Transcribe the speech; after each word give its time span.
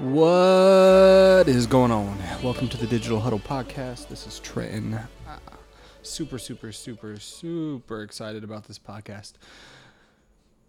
What 0.00 1.46
is 1.46 1.66
going 1.66 1.90
on? 1.90 2.16
Welcome 2.42 2.70
to 2.70 2.78
the 2.78 2.86
Digital 2.86 3.20
Huddle 3.20 3.38
Podcast. 3.38 4.08
This 4.08 4.26
is 4.26 4.38
Trenton. 4.38 4.94
Uh, 4.94 5.36
super, 6.00 6.38
super, 6.38 6.72
super, 6.72 7.18
super 7.18 8.02
excited 8.02 8.42
about 8.42 8.64
this 8.64 8.78
podcast. 8.78 9.34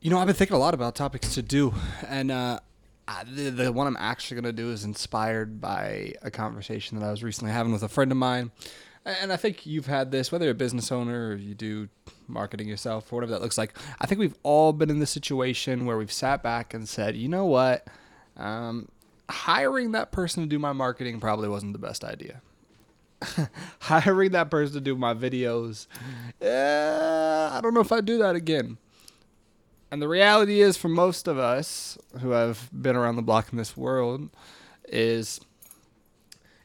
You 0.02 0.10
know, 0.10 0.18
I've 0.18 0.28
been 0.28 0.36
thinking 0.36 0.58
a 0.58 0.60
lot 0.60 0.74
about 0.74 0.96
topics 0.96 1.34
to 1.36 1.42
do, 1.42 1.74
and 2.10 2.30
uh, 2.30 2.60
I, 3.08 3.24
the, 3.24 3.52
the 3.52 3.72
one 3.72 3.88
I'm 3.88 3.96
actually 4.02 4.42
going 4.42 4.54
to 4.54 4.62
do 4.62 4.70
is 4.70 4.84
inspired 4.84 5.62
by 5.62 6.12
a 6.22 6.30
conversation 6.30 7.00
that 7.00 7.06
I 7.06 7.10
was 7.10 7.24
recently 7.24 7.54
having 7.54 7.72
with 7.72 7.84
a 7.84 7.90
friend 7.90 8.12
of 8.12 8.18
mine. 8.18 8.52
And 9.06 9.32
I 9.32 9.38
think 9.38 9.66
you've 9.66 9.88
had 9.88 10.12
this, 10.12 10.30
whether 10.34 10.44
you're 10.44 10.52
a 10.52 10.56
business 10.56 10.92
owner 10.92 11.30
or 11.30 11.36
you 11.36 11.56
do 11.56 11.88
marketing 12.28 12.68
yourself 12.68 13.14
or 13.14 13.16
whatever 13.16 13.32
that 13.32 13.42
looks 13.42 13.58
like. 13.58 13.78
I 14.02 14.08
think 14.08 14.20
we've 14.20 14.38
all 14.44 14.74
been 14.74 14.90
in 14.90 15.00
this 15.00 15.10
situation 15.10 15.86
where 15.86 15.98
we've 15.98 16.12
sat 16.12 16.44
back 16.44 16.74
and 16.74 16.90
said, 16.90 17.16
you 17.16 17.30
know 17.30 17.46
what? 17.46 17.88
Um, 18.36 18.90
hiring 19.32 19.92
that 19.94 20.12
person 20.12 20.44
to 20.44 20.50
do 20.50 20.60
my 20.60 20.74
marketing 20.74 21.20
probably 21.20 21.50
wasn't 21.50 21.74
the 21.74 21.80
best 21.80 22.04
idea. 22.04 22.42
hiring 23.80 24.32
that 24.32 24.50
person 24.50 24.76
to 24.76 24.82
do 24.82 24.96
my 24.96 25.14
videos, 25.14 25.88
eh, 26.42 27.50
I 27.52 27.60
don't 27.62 27.74
know 27.74 27.82
if 27.82 27.92
I'd 27.92 28.06
do 28.06 28.18
that 28.20 28.36
again. 28.36 28.78
And 29.92 30.02
the 30.02 30.08
reality 30.08 30.62
is, 30.62 30.78
for 30.78 30.88
most 30.88 31.28
of 31.28 31.38
us 31.38 31.98
who 32.22 32.32
have 32.32 32.70
been 32.72 32.96
around 32.96 33.18
the 33.18 33.22
block 33.22 33.50
in 33.52 33.58
this 33.58 33.76
world, 33.76 34.30
is 34.88 35.42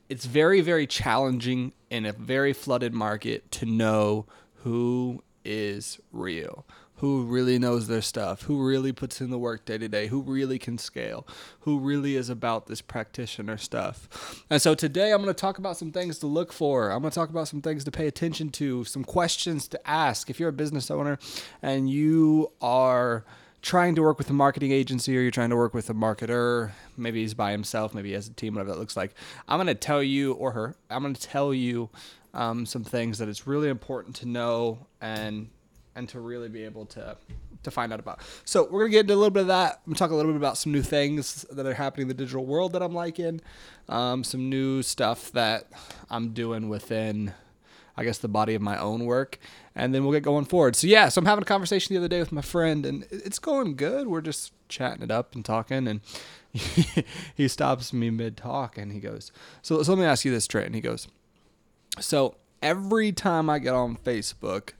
it's 0.09 0.25
very, 0.25 0.61
very 0.61 0.87
challenging 0.87 1.73
in 1.91 2.07
a 2.07 2.13
very 2.13 2.53
flooded 2.53 2.95
market 2.95 3.51
to 3.51 3.67
know 3.67 4.27
who 4.63 5.23
is 5.45 5.99
real, 6.13 6.65
who 6.97 7.25
really 7.25 7.59
knows 7.59 7.89
their 7.89 8.01
stuff, 8.01 8.43
who 8.43 8.67
really 8.67 8.93
puts 8.93 9.21
in 9.21 9.31
the 9.31 9.39
work 9.39 9.65
day 9.65 9.77
to 9.77 9.89
day, 9.89 10.07
who 10.07 10.23
really 10.23 10.59
can 10.59 10.79
scale, 10.79 11.27
who 11.61 11.79
really 11.79 12.17
is 12.17 12.31
about 12.31 12.67
this 12.67 12.81
practitioner 12.81 13.59
stuff. 13.59 14.45
And 14.49 14.63
so 14.63 14.75
today 14.75 15.13
I'm 15.13 15.23
going 15.23 15.35
to 15.35 15.39
talk 15.39 15.59
about 15.59 15.77
some 15.77 15.93
things 15.93 16.19
to 16.21 16.27
look 16.27 16.53
for. 16.53 16.91
I'm 16.91 17.01
going 17.01 17.11
to 17.11 17.15
talk 17.15 17.29
about 17.29 17.49
some 17.49 17.61
things 17.61 17.85
to 17.85 17.91
pay 17.91 18.07
attention 18.07 18.49
to, 18.51 18.85
some 18.85 19.05
questions 19.05 19.69
to 19.69 19.89
ask. 19.89 20.31
If 20.31 20.41
you're 20.41 20.49
a 20.49 20.55
business 20.55 20.91
owner 20.91 21.19
and 21.63 21.91
you 21.91 22.51
are 22.63 23.25
trying 23.61 23.95
to 23.97 24.03
work 24.03 24.17
with 24.17 24.31
a 24.31 24.35
marketing 24.35 24.73
agency 24.73 25.17
or 25.19 25.21
you're 25.21 25.31
trying 25.31 25.51
to 25.51 25.57
work 25.57 25.75
with 25.75 25.91
a 25.91 25.95
marketer, 25.95 26.71
maybe 26.97 27.21
he's 27.21 27.35
by 27.35 27.51
himself, 27.51 27.93
maybe 27.93 28.09
he 28.09 28.15
has 28.15 28.29
a 28.29 28.33
team, 28.33 28.55
whatever 28.55 28.71
that 28.71 28.79
looks 28.79 28.97
like, 28.97 29.13
I'm 29.49 29.59
going 29.59 29.67
to 29.67 29.75
tell 29.75 30.03
you, 30.03 30.33
or 30.35 30.53
her, 30.53 30.77
I'm 30.89 31.03
going 31.03 31.15
to 31.15 31.21
tell 31.21 31.53
you 31.53 31.91
um, 32.33 32.65
some 32.65 32.85
things 32.85 33.19
that 33.19 33.29
it's 33.29 33.47
really 33.47 33.69
important 33.69 34.17
to 34.17 34.27
know 34.27 34.87
and 35.01 35.49
and 35.97 36.09
to 36.11 36.21
really 36.21 36.49
be 36.49 36.63
able 36.63 36.87
to 36.87 37.17
to 37.63 37.71
find 37.71 37.93
out 37.93 37.99
about. 37.99 38.21
So 38.45 38.69
we're 38.71 38.81
gonna 38.81 38.91
get 38.91 39.01
into 39.01 39.15
a 39.15 39.17
little 39.17 39.31
bit 39.31 39.43
of 39.43 39.47
that. 39.49 39.81
I'm 39.85 39.93
gonna 39.93 39.99
talk 39.99 40.11
a 40.11 40.15
little 40.15 40.31
bit 40.31 40.37
about 40.37 40.57
some 40.57 40.73
new 40.73 40.83
things 40.83 41.45
that 41.51 41.67
are 41.67 41.75
happening 41.75 42.03
in 42.03 42.09
the 42.09 42.15
digital 42.15 42.47
world 42.47 42.73
that 42.73 42.83
I'm 42.83 42.95
liking, 42.95 43.41
um, 43.89 44.23
some 44.23 44.49
new 44.49 44.83
stuff 44.83 45.33
that 45.33 45.67
I'm 46.09 46.31
doing 46.31 46.69
within, 46.69 47.35
I 47.97 48.05
guess, 48.05 48.19
the 48.19 48.29
body 48.29 48.55
of 48.55 48.63
my 48.63 48.79
own 48.79 49.05
work, 49.05 49.39
and 49.75 49.93
then 49.93 50.05
we'll 50.05 50.13
get 50.13 50.23
going 50.23 50.45
forward. 50.45 50.77
So 50.77 50.87
yeah, 50.87 51.09
so 51.09 51.21
I'm 51.21 51.27
having 51.27 51.43
a 51.43 51.47
conversation 51.47 51.95
the 51.95 51.99
other 51.99 52.09
day 52.09 52.21
with 52.21 52.31
my 52.31 52.43
friend, 52.43 52.87
and 52.87 53.07
it's 53.11 53.41
going 53.41 53.75
good. 53.75 54.07
We're 54.07 54.21
just 54.21 54.53
chatting 54.69 55.03
it 55.03 55.11
up 55.11 55.35
and 55.35 55.45
talking, 55.45 55.89
and 55.89 56.01
he 57.35 57.49
stops 57.49 57.93
me 57.93 58.11
mid 58.11 58.37
talk 58.37 58.79
and 58.79 58.93
he 58.93 59.01
goes, 59.01 59.33
"So, 59.63 59.83
so 59.83 59.93
let 59.93 59.99
me 60.01 60.07
ask 60.07 60.25
you 60.25 60.31
this, 60.31 60.47
Trent." 60.47 60.67
And 60.67 60.75
he 60.75 60.81
goes, 60.81 61.09
"So 61.99 62.37
every 62.63 63.13
time 63.13 63.51
I 63.51 63.59
get 63.59 63.75
on 63.75 63.97
Facebook." 63.97 64.71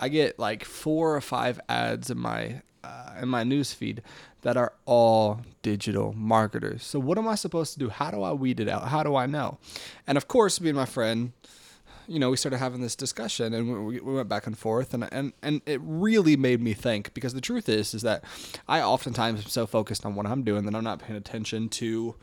I 0.00 0.08
get 0.08 0.38
like 0.38 0.64
four 0.64 1.14
or 1.14 1.20
five 1.20 1.60
ads 1.68 2.10
in 2.10 2.18
my 2.18 2.62
uh, 2.82 3.12
in 3.20 3.28
my 3.28 3.44
newsfeed 3.44 3.98
that 4.40 4.56
are 4.56 4.72
all 4.86 5.42
digital 5.60 6.14
marketers. 6.14 6.82
So 6.82 6.98
what 6.98 7.18
am 7.18 7.28
I 7.28 7.34
supposed 7.34 7.74
to 7.74 7.78
do? 7.78 7.90
How 7.90 8.10
do 8.10 8.22
I 8.22 8.32
weed 8.32 8.58
it 8.58 8.68
out? 8.68 8.88
How 8.88 9.02
do 9.02 9.14
I 9.14 9.26
know? 9.26 9.58
And 10.06 10.16
of 10.16 10.26
course, 10.26 10.60
me 10.62 10.70
and 10.70 10.76
my 10.78 10.86
friend, 10.86 11.32
you 12.08 12.18
know, 12.18 12.30
we 12.30 12.38
started 12.38 12.56
having 12.56 12.80
this 12.80 12.96
discussion 12.96 13.52
and 13.52 13.86
we, 13.86 14.00
we 14.00 14.14
went 14.14 14.30
back 14.30 14.46
and 14.46 14.56
forth 14.56 14.94
and, 14.94 15.06
and, 15.12 15.34
and 15.42 15.60
it 15.66 15.78
really 15.84 16.38
made 16.38 16.62
me 16.62 16.72
think 16.72 17.12
because 17.12 17.34
the 17.34 17.42
truth 17.42 17.68
is, 17.68 17.92
is 17.92 18.00
that 18.00 18.24
I 18.66 18.80
oftentimes 18.80 19.44
am 19.44 19.50
so 19.50 19.66
focused 19.66 20.06
on 20.06 20.14
what 20.14 20.26
I'm 20.26 20.42
doing 20.42 20.64
that 20.64 20.74
I'm 20.74 20.84
not 20.84 21.00
paying 21.00 21.18
attention 21.18 21.68
to 21.68 22.16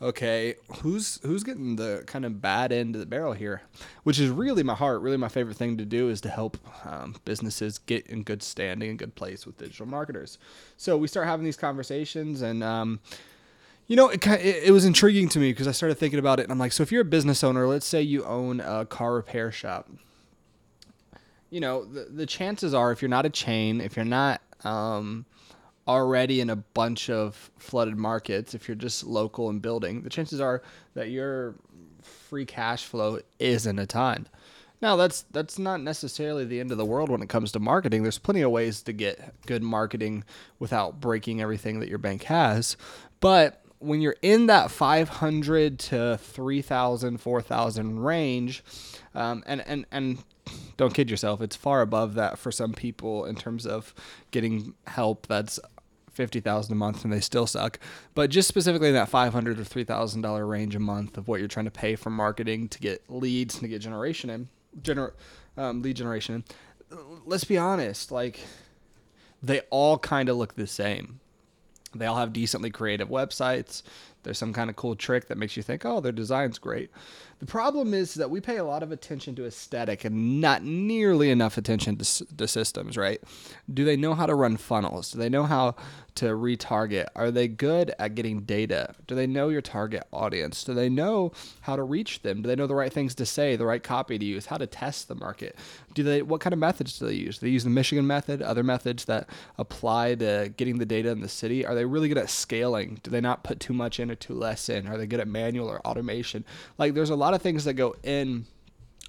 okay, 0.00 0.56
who's 0.80 1.20
who's 1.22 1.42
getting 1.42 1.76
the 1.76 2.04
kind 2.06 2.24
of 2.24 2.40
bad 2.40 2.72
end 2.72 2.94
of 2.94 3.00
the 3.00 3.06
barrel 3.06 3.32
here? 3.32 3.62
Which 4.02 4.18
is 4.18 4.30
really 4.30 4.62
my 4.62 4.74
heart, 4.74 5.00
really 5.00 5.16
my 5.16 5.28
favorite 5.28 5.56
thing 5.56 5.78
to 5.78 5.84
do 5.84 6.08
is 6.08 6.20
to 6.22 6.28
help 6.28 6.58
um, 6.86 7.16
businesses 7.24 7.78
get 7.78 8.06
in 8.06 8.22
good 8.22 8.42
standing 8.42 8.90
and 8.90 8.98
good 8.98 9.14
place 9.14 9.46
with 9.46 9.56
digital 9.56 9.86
marketers. 9.86 10.38
So 10.76 10.96
we 10.96 11.08
start 11.08 11.26
having 11.26 11.44
these 11.44 11.56
conversations, 11.56 12.42
and 12.42 12.62
um, 12.62 13.00
you 13.86 13.96
know, 13.96 14.08
it, 14.08 14.26
it, 14.26 14.64
it 14.64 14.70
was 14.72 14.84
intriguing 14.84 15.28
to 15.30 15.38
me 15.38 15.52
because 15.52 15.68
I 15.68 15.72
started 15.72 15.96
thinking 15.96 16.18
about 16.18 16.40
it, 16.40 16.44
and 16.44 16.52
I'm 16.52 16.58
like, 16.58 16.72
so 16.72 16.82
if 16.82 16.92
you're 16.92 17.02
a 17.02 17.04
business 17.04 17.42
owner, 17.42 17.66
let's 17.66 17.86
say 17.86 18.02
you 18.02 18.24
own 18.24 18.60
a 18.60 18.84
car 18.84 19.14
repair 19.14 19.50
shop. 19.50 19.88
You 21.48 21.60
know, 21.60 21.84
the, 21.84 22.04
the 22.04 22.26
chances 22.26 22.74
are, 22.74 22.90
if 22.90 23.00
you're 23.00 23.08
not 23.08 23.24
a 23.24 23.30
chain, 23.30 23.80
if 23.80 23.96
you're 23.96 24.04
not 24.04 24.42
um, 24.64 25.24
already 25.86 26.40
in 26.40 26.50
a 26.50 26.56
bunch 26.56 27.08
of 27.10 27.50
flooded 27.58 27.96
markets, 27.96 28.54
if 28.54 28.68
you're 28.68 28.74
just 28.74 29.04
local 29.04 29.48
and 29.50 29.62
building, 29.62 30.02
the 30.02 30.10
chances 30.10 30.40
are 30.40 30.62
that 30.94 31.10
your 31.10 31.54
free 32.02 32.44
cash 32.44 32.84
flow 32.84 33.20
isn't 33.38 33.78
a 33.78 33.86
ton. 33.86 34.28
Now 34.82 34.96
that's 34.96 35.22
that's 35.30 35.58
not 35.58 35.80
necessarily 35.80 36.44
the 36.44 36.60
end 36.60 36.70
of 36.70 36.78
the 36.78 36.84
world 36.84 37.08
when 37.08 37.22
it 37.22 37.28
comes 37.28 37.52
to 37.52 37.60
marketing. 37.60 38.02
There's 38.02 38.18
plenty 38.18 38.42
of 38.42 38.50
ways 38.50 38.82
to 38.82 38.92
get 38.92 39.34
good 39.46 39.62
marketing 39.62 40.24
without 40.58 41.00
breaking 41.00 41.40
everything 41.40 41.80
that 41.80 41.88
your 41.88 41.98
bank 41.98 42.24
has. 42.24 42.76
But 43.20 43.62
when 43.78 44.00
you're 44.00 44.16
in 44.22 44.46
that 44.46 44.70
500 44.70 45.78
to 45.78 46.18
3,000, 46.18 47.18
4,000 47.18 48.00
range, 48.00 48.62
um, 49.14 49.42
and 49.46 49.62
and 49.66 49.86
and 49.90 50.18
don't 50.76 50.92
kid 50.92 51.10
yourself, 51.10 51.40
it's 51.40 51.56
far 51.56 51.80
above 51.80 52.14
that 52.14 52.38
for 52.38 52.52
some 52.52 52.74
people 52.74 53.24
in 53.24 53.34
terms 53.34 53.66
of 53.66 53.94
getting 54.30 54.74
help 54.86 55.26
that's 55.26 55.58
fifty 56.16 56.40
thousand 56.40 56.72
a 56.72 56.76
month 56.76 57.04
and 57.04 57.12
they 57.12 57.20
still 57.20 57.46
suck. 57.46 57.78
But 58.14 58.30
just 58.30 58.48
specifically 58.48 58.88
in 58.88 58.94
that 58.94 59.08
five 59.08 59.32
hundred 59.32 59.60
or 59.60 59.64
three 59.64 59.84
thousand 59.84 60.22
dollar 60.22 60.46
range 60.46 60.74
a 60.74 60.80
month 60.80 61.16
of 61.16 61.28
what 61.28 61.38
you're 61.38 61.48
trying 61.48 61.66
to 61.66 61.70
pay 61.70 61.94
for 61.94 62.10
marketing 62.10 62.68
to 62.70 62.80
get 62.80 63.04
leads 63.08 63.54
and 63.54 63.62
to 63.62 63.68
get 63.68 63.80
generation 63.80 64.30
in, 64.30 64.48
gener- 64.80 65.12
um, 65.56 65.82
lead 65.82 65.96
generation 65.96 66.36
in. 66.36 66.44
Let's 67.24 67.44
be 67.44 67.58
honest, 67.58 68.10
like 68.10 68.40
they 69.42 69.60
all 69.70 69.98
kind 69.98 70.28
of 70.28 70.36
look 70.36 70.54
the 70.54 70.66
same. 70.66 71.20
They 71.94 72.06
all 72.06 72.16
have 72.16 72.32
decently 72.32 72.70
creative 72.70 73.08
websites. 73.08 73.82
There's 74.22 74.38
some 74.38 74.52
kind 74.52 74.68
of 74.68 74.76
cool 74.76 74.96
trick 74.96 75.28
that 75.28 75.38
makes 75.38 75.56
you 75.56 75.62
think, 75.62 75.84
oh, 75.84 76.00
their 76.00 76.12
design's 76.12 76.58
great. 76.58 76.90
The 77.38 77.46
problem 77.46 77.92
is 77.92 78.14
that 78.14 78.30
we 78.30 78.40
pay 78.40 78.56
a 78.56 78.64
lot 78.64 78.82
of 78.82 78.90
attention 78.90 79.34
to 79.36 79.44
aesthetic 79.44 80.04
and 80.04 80.40
not 80.40 80.62
nearly 80.62 81.30
enough 81.30 81.58
attention 81.58 81.98
to, 81.98 82.36
to 82.36 82.48
systems, 82.48 82.96
right? 82.96 83.22
Do 83.72 83.84
they 83.84 83.96
know 83.96 84.14
how 84.14 84.24
to 84.24 84.34
run 84.34 84.56
funnels? 84.56 85.12
Do 85.12 85.18
they 85.18 85.28
know 85.28 85.44
how 85.44 85.76
to 86.14 86.26
retarget? 86.26 87.08
Are 87.14 87.30
they 87.30 87.46
good 87.46 87.92
at 87.98 88.14
getting 88.14 88.40
data? 88.40 88.94
Do 89.06 89.14
they 89.14 89.26
know 89.26 89.50
your 89.50 89.60
target 89.60 90.04
audience? 90.14 90.64
Do 90.64 90.72
they 90.72 90.88
know 90.88 91.32
how 91.60 91.76
to 91.76 91.82
reach 91.82 92.22
them? 92.22 92.40
Do 92.40 92.48
they 92.48 92.56
know 92.56 92.66
the 92.66 92.74
right 92.74 92.92
things 92.92 93.14
to 93.16 93.26
say, 93.26 93.54
the 93.54 93.66
right 93.66 93.82
copy 93.82 94.18
to 94.18 94.24
use, 94.24 94.46
how 94.46 94.56
to 94.56 94.66
test 94.66 95.08
the 95.08 95.14
market? 95.14 95.56
Do 95.92 96.02
they 96.02 96.22
what 96.22 96.40
kind 96.40 96.54
of 96.54 96.58
methods 96.58 96.98
do 96.98 97.06
they 97.06 97.14
use? 97.14 97.38
Do 97.38 97.46
they 97.46 97.52
use 97.52 97.64
the 97.64 97.70
Michigan 97.70 98.06
method, 98.06 98.40
other 98.40 98.62
methods 98.62 99.04
that 99.04 99.28
apply 99.58 100.14
to 100.16 100.52
getting 100.56 100.78
the 100.78 100.86
data 100.86 101.10
in 101.10 101.20
the 101.20 101.28
city? 101.28 101.66
Are 101.66 101.74
they 101.74 101.84
really 101.84 102.08
good 102.08 102.18
at 102.18 102.30
scaling? 102.30 102.98
Do 103.02 103.10
they 103.10 103.20
not 103.20 103.44
put 103.44 103.60
too 103.60 103.74
much 103.74 104.00
in 104.00 104.10
or 104.16 104.18
too 104.18 104.34
less 104.34 104.68
in? 104.68 104.86
Are 104.86 104.96
they 104.96 105.06
good 105.06 105.20
at 105.20 105.28
manual 105.28 105.68
or 105.68 105.86
automation? 105.86 106.44
Like 106.78 106.94
there's 106.94 107.10
a 107.10 107.16
lot 107.16 107.34
of 107.34 107.42
things 107.42 107.64
that 107.64 107.74
go 107.74 107.94
in 108.02 108.46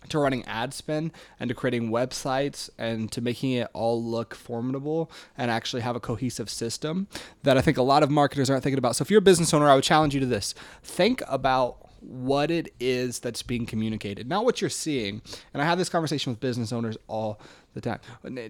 to 0.09 0.19
running 0.19 0.45
ad 0.45 0.73
spend 0.73 1.11
and 1.39 1.47
to 1.49 1.55
creating 1.55 1.89
websites 1.89 2.69
and 2.77 3.11
to 3.11 3.21
making 3.21 3.51
it 3.51 3.67
all 3.73 4.01
look 4.03 4.35
formidable 4.35 5.11
and 5.37 5.49
actually 5.49 5.81
have 5.81 5.95
a 5.95 5.99
cohesive 5.99 6.49
system 6.49 7.07
that 7.43 7.57
I 7.57 7.61
think 7.61 7.77
a 7.77 7.81
lot 7.83 8.03
of 8.03 8.11
marketers 8.11 8.49
aren't 8.49 8.63
thinking 8.63 8.77
about. 8.77 8.95
So 8.95 9.01
if 9.01 9.11
you're 9.11 9.19
a 9.19 9.21
business 9.21 9.53
owner, 9.53 9.69
I 9.69 9.75
would 9.75 9.83
challenge 9.83 10.13
you 10.13 10.19
to 10.19 10.25
this. 10.25 10.53
Think 10.83 11.21
about 11.27 11.87
what 11.99 12.51
it 12.51 12.73
is 12.79 13.19
that's 13.19 13.41
being 13.41 13.65
communicated, 13.65 14.29
not 14.29 14.45
what 14.45 14.61
you're 14.61 14.69
seeing. 14.69 15.21
And 15.53 15.61
I 15.61 15.65
have 15.65 15.77
this 15.77 15.89
conversation 15.89 16.31
with 16.31 16.39
business 16.39 16.71
owners 16.71 16.97
all 17.07 17.41
the 17.73 17.81
time. 17.81 17.99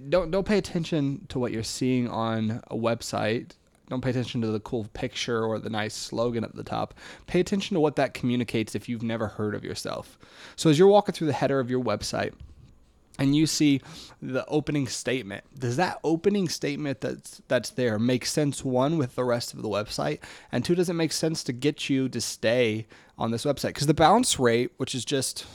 Don't 0.09 0.31
don't 0.31 0.45
pay 0.45 0.57
attention 0.57 1.25
to 1.29 1.39
what 1.39 1.51
you're 1.51 1.63
seeing 1.63 2.07
on 2.07 2.61
a 2.67 2.75
website 2.75 3.51
don't 3.89 4.01
pay 4.01 4.09
attention 4.09 4.41
to 4.41 4.47
the 4.47 4.59
cool 4.59 4.87
picture 4.93 5.45
or 5.45 5.59
the 5.59 5.69
nice 5.69 5.93
slogan 5.93 6.43
at 6.43 6.55
the 6.55 6.63
top. 6.63 6.93
Pay 7.25 7.39
attention 7.39 7.75
to 7.75 7.79
what 7.79 7.95
that 7.95 8.13
communicates 8.13 8.75
if 8.75 8.89
you've 8.89 9.03
never 9.03 9.27
heard 9.27 9.55
of 9.55 9.63
yourself. 9.63 10.17
So 10.55 10.69
as 10.69 10.77
you're 10.77 10.87
walking 10.87 11.13
through 11.13 11.27
the 11.27 11.33
header 11.33 11.59
of 11.59 11.69
your 11.69 11.83
website, 11.83 12.33
and 13.19 13.35
you 13.35 13.47
see 13.47 13.81
the 14.21 14.45
opening 14.47 14.87
statement 14.87 15.43
does 15.57 15.75
that 15.77 15.99
opening 16.03 16.47
statement 16.47 17.01
that's 17.01 17.41
that's 17.47 17.71
there 17.71 17.97
make 17.97 18.23
sense 18.25 18.63
one 18.63 18.97
with 18.97 19.15
the 19.15 19.23
rest 19.23 19.55
of 19.55 19.63
the 19.63 19.67
website 19.67 20.19
and 20.51 20.63
two 20.63 20.75
does 20.75 20.87
it 20.87 20.93
make 20.93 21.11
sense 21.11 21.43
to 21.43 21.51
get 21.51 21.89
you 21.89 22.07
to 22.07 22.21
stay 22.21 22.85
on 23.17 23.31
this 23.31 23.43
website 23.43 23.69
because 23.69 23.87
the 23.87 23.93
bounce 23.93 24.39
rate 24.39 24.71
which 24.77 24.93
is 24.93 25.03
just 25.03 25.47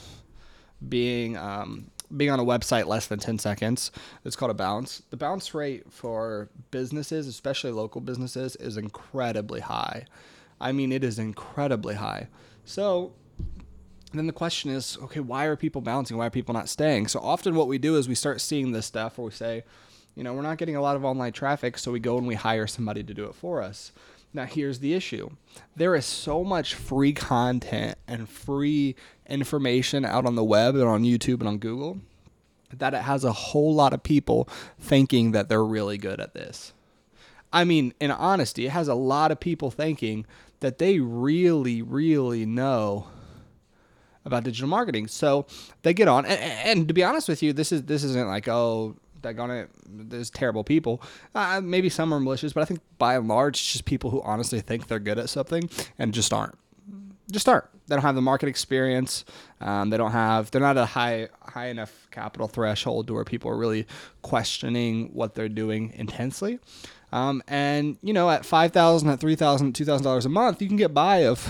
being 0.89 1.37
um, 1.37 1.89
being 2.15 2.31
on 2.31 2.39
a 2.39 2.45
website 2.45 2.87
less 2.87 3.07
than 3.07 3.19
10 3.19 3.39
seconds. 3.39 3.91
It's 4.23 4.35
called 4.35 4.51
a 4.51 4.55
bounce. 4.55 5.03
The 5.09 5.17
bounce 5.17 5.53
rate 5.53 5.91
for 5.91 6.49
businesses, 6.71 7.27
especially 7.27 7.71
local 7.71 8.01
businesses, 8.01 8.55
is 8.57 8.77
incredibly 8.77 9.61
high. 9.61 10.05
I 10.59 10.71
mean, 10.71 10.91
it 10.91 11.03
is 11.03 11.19
incredibly 11.19 11.95
high. 11.95 12.27
So 12.65 13.13
then 14.13 14.27
the 14.27 14.33
question 14.33 14.69
is, 14.71 14.97
okay, 15.03 15.19
why 15.19 15.45
are 15.45 15.55
people 15.55 15.81
bouncing? 15.81 16.17
Why 16.17 16.27
are 16.27 16.31
people 16.31 16.53
not 16.53 16.69
staying? 16.69 17.07
So 17.07 17.19
often 17.19 17.55
what 17.55 17.67
we 17.67 17.77
do 17.77 17.97
is 17.97 18.07
we 18.07 18.15
start 18.15 18.41
seeing 18.41 18.71
this 18.71 18.85
stuff 18.85 19.17
where 19.17 19.25
we 19.25 19.31
say, 19.31 19.63
you 20.15 20.23
know, 20.23 20.33
we're 20.33 20.43
not 20.43 20.57
getting 20.57 20.75
a 20.75 20.81
lot 20.81 20.95
of 20.95 21.03
online 21.03 21.33
traffic, 21.33 21.77
so 21.77 21.91
we 21.91 21.99
go 21.99 22.17
and 22.17 22.27
we 22.27 22.35
hire 22.35 22.67
somebody 22.67 23.03
to 23.03 23.13
do 23.13 23.25
it 23.25 23.33
for 23.33 23.61
us. 23.61 23.91
Now, 24.33 24.45
here's 24.45 24.79
the 24.79 24.93
issue 24.93 25.29
there 25.75 25.95
is 25.95 26.05
so 26.05 26.43
much 26.43 26.73
free 26.73 27.13
content 27.13 27.97
and 28.07 28.27
free 28.27 28.95
information 29.27 30.05
out 30.05 30.25
on 30.25 30.35
the 30.35 30.43
web 30.43 30.75
and 30.75 30.83
on 30.83 31.03
YouTube 31.03 31.39
and 31.39 31.47
on 31.47 31.57
Google 31.57 31.99
that 32.77 32.93
it 32.93 33.03
has 33.03 33.23
a 33.23 33.31
whole 33.31 33.73
lot 33.73 33.93
of 33.93 34.03
people 34.03 34.47
thinking 34.79 35.31
that 35.31 35.49
they're 35.49 35.63
really 35.63 35.97
good 35.97 36.19
at 36.19 36.33
this. 36.33 36.73
I 37.51 37.65
mean, 37.65 37.93
in 37.99 38.09
honesty, 38.09 38.65
it 38.65 38.71
has 38.71 38.87
a 38.87 38.95
lot 38.95 39.31
of 39.31 39.39
people 39.39 39.69
thinking 39.69 40.25
that 40.59 40.79
they 40.79 40.99
really, 40.99 41.81
really 41.81 42.45
know 42.45 43.07
about 44.25 44.43
digital 44.43 44.67
marketing. 44.67 45.07
So 45.07 45.45
they 45.83 45.93
get 45.93 46.07
on, 46.07 46.25
and, 46.25 46.39
and 46.39 46.87
to 46.87 46.93
be 46.93 47.03
honest 47.03 47.27
with 47.27 47.43
you, 47.43 47.53
this 47.53 47.71
is 47.71 47.83
this 47.83 48.03
isn't 48.03 48.27
like 48.27 48.47
oh 48.47 48.95
it. 49.25 49.69
There's 49.85 50.29
terrible 50.29 50.63
people. 50.63 51.01
Uh, 51.33 51.61
maybe 51.61 51.89
some 51.89 52.13
are 52.13 52.19
malicious, 52.19 52.53
but 52.53 52.61
I 52.61 52.65
think 52.65 52.81
by 52.97 53.15
and 53.15 53.27
large, 53.27 53.55
it's 53.55 53.71
just 53.71 53.85
people 53.85 54.09
who 54.09 54.21
honestly 54.23 54.59
think 54.59 54.87
they're 54.87 54.99
good 54.99 55.19
at 55.19 55.29
something 55.29 55.69
and 55.97 56.13
just 56.13 56.33
aren't. 56.33 56.57
Just 57.31 57.47
aren't. 57.47 57.65
They 57.87 57.95
don't 57.95 58.03
have 58.03 58.15
the 58.15 58.21
market 58.21 58.47
experience. 58.49 59.25
Um, 59.59 59.89
they 59.89 59.97
don't 59.97 60.11
have. 60.11 60.51
They're 60.51 60.61
not 60.61 60.77
a 60.77 60.85
high 60.85 61.29
high 61.41 61.67
enough 61.67 62.07
capital 62.11 62.47
threshold 62.47 63.07
to 63.07 63.13
where 63.13 63.23
people 63.23 63.49
are 63.51 63.57
really 63.57 63.87
questioning 64.21 65.09
what 65.13 65.35
they're 65.35 65.49
doing 65.49 65.93
intensely. 65.95 66.59
Um, 67.11 67.43
and 67.47 67.97
you 68.01 68.13
know, 68.13 68.29
at 68.29 68.45
five 68.45 68.71
thousand, 68.71 69.09
at 69.09 69.19
three 69.19 69.35
thousand, 69.35 69.73
two 69.73 69.85
thousand 69.85 70.03
dollars 70.03 70.25
a 70.25 70.29
month, 70.29 70.61
you 70.61 70.67
can 70.67 70.77
get 70.77 70.93
by 70.93 71.25
of 71.25 71.47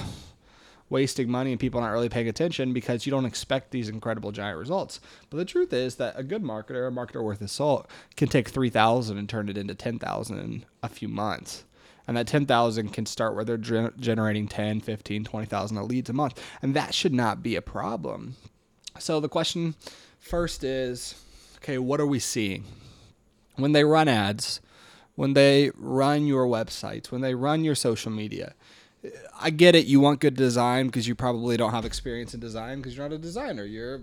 wasting 0.90 1.30
money 1.30 1.52
and 1.52 1.60
people 1.60 1.82
not 1.82 1.90
really 1.90 2.08
paying 2.08 2.28
attention 2.30 2.72
because 2.72 3.06
you 3.06 3.12
don't 3.12 3.26
expect 3.26 3.72
these 3.72 3.90
incredible 3.90 4.32
giant 4.32 4.60
results. 4.60 5.00
But 5.30 5.38
the 5.38 5.46
truth 5.46 5.74
is 5.74 5.96
that 5.96 6.14
a 6.18 6.24
good 6.24 6.44
marketer, 6.44 6.88
a 6.88 6.92
marketer 6.92 7.24
worth 7.24 7.40
his 7.40 7.52
salt, 7.52 7.90
can 8.16 8.30
take 8.30 8.48
3,000 8.48 9.18
and 9.18 9.28
turn 9.28 9.50
it 9.50 9.58
into 9.58 9.74
10,000 9.74 10.40
in 10.40 10.66
a 10.84 10.88
few 10.90 11.08
months. 11.08 11.64
And 12.08 12.18
that 12.18 12.28
10,000 12.28 12.90
can 12.90 13.06
start 13.06 13.34
where 13.34 13.46
they're 13.46 13.58
ge- 13.58 13.96
generating 13.98 14.48
10, 14.48 14.82
15, 14.82 15.24
20,000 15.24 15.88
leads 15.88 16.10
a 16.10 16.14
month. 16.14 16.42
And 16.62 16.74
that 16.76 16.94
should 16.94 17.14
not 17.14 17.42
be 17.42 17.56
a 17.56 17.62
problem. 17.62 18.36
So 19.00 19.20
the 19.20 19.30
question 19.30 19.76
first 20.20 20.64
is 20.64 21.16
okay, 21.58 21.78
what 21.78 22.00
are 22.00 22.06
we 22.06 22.20
seeing? 22.20 22.66
When 23.56 23.72
they 23.72 23.84
run 23.84 24.08
ads, 24.08 24.60
when 25.16 25.34
they 25.34 25.72
run 25.76 26.26
your 26.26 26.46
websites, 26.46 27.12
when 27.12 27.22
they 27.22 27.36
run 27.36 27.64
your 27.64 27.76
social 27.76 28.12
media, 28.12 28.54
I 29.40 29.50
get 29.50 29.76
it. 29.76 29.86
You 29.86 30.00
want 30.00 30.20
good 30.20 30.36
design 30.36 30.88
because 30.88 31.08
you 31.08 31.16
probably 31.16 31.58
don't 31.58 31.72
have 31.72 31.86
experience 31.86 32.34
in 32.34 32.40
design 32.40 32.78
because 32.78 32.96
you're 32.96 33.08
not 33.08 33.16
a 33.16 33.20
designer. 33.20 33.64
You're 33.64 34.02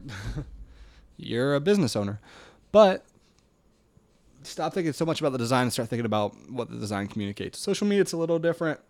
you're 1.16 1.54
a 1.54 1.60
business 1.60 1.96
owner. 1.96 2.20
But 2.72 3.04
stop 4.42 4.74
thinking 4.74 4.92
so 4.92 5.04
much 5.04 5.20
about 5.20 5.32
the 5.32 5.38
design 5.38 5.62
and 5.62 5.72
start 5.72 5.88
thinking 5.88 6.06
about 6.06 6.34
what 6.50 6.70
the 6.70 6.76
design 6.76 7.06
communicates. 7.06 7.58
Social 7.58 7.86
media 7.86 8.02
it's 8.02 8.12
a 8.12 8.16
little 8.16 8.38
different 8.38 8.80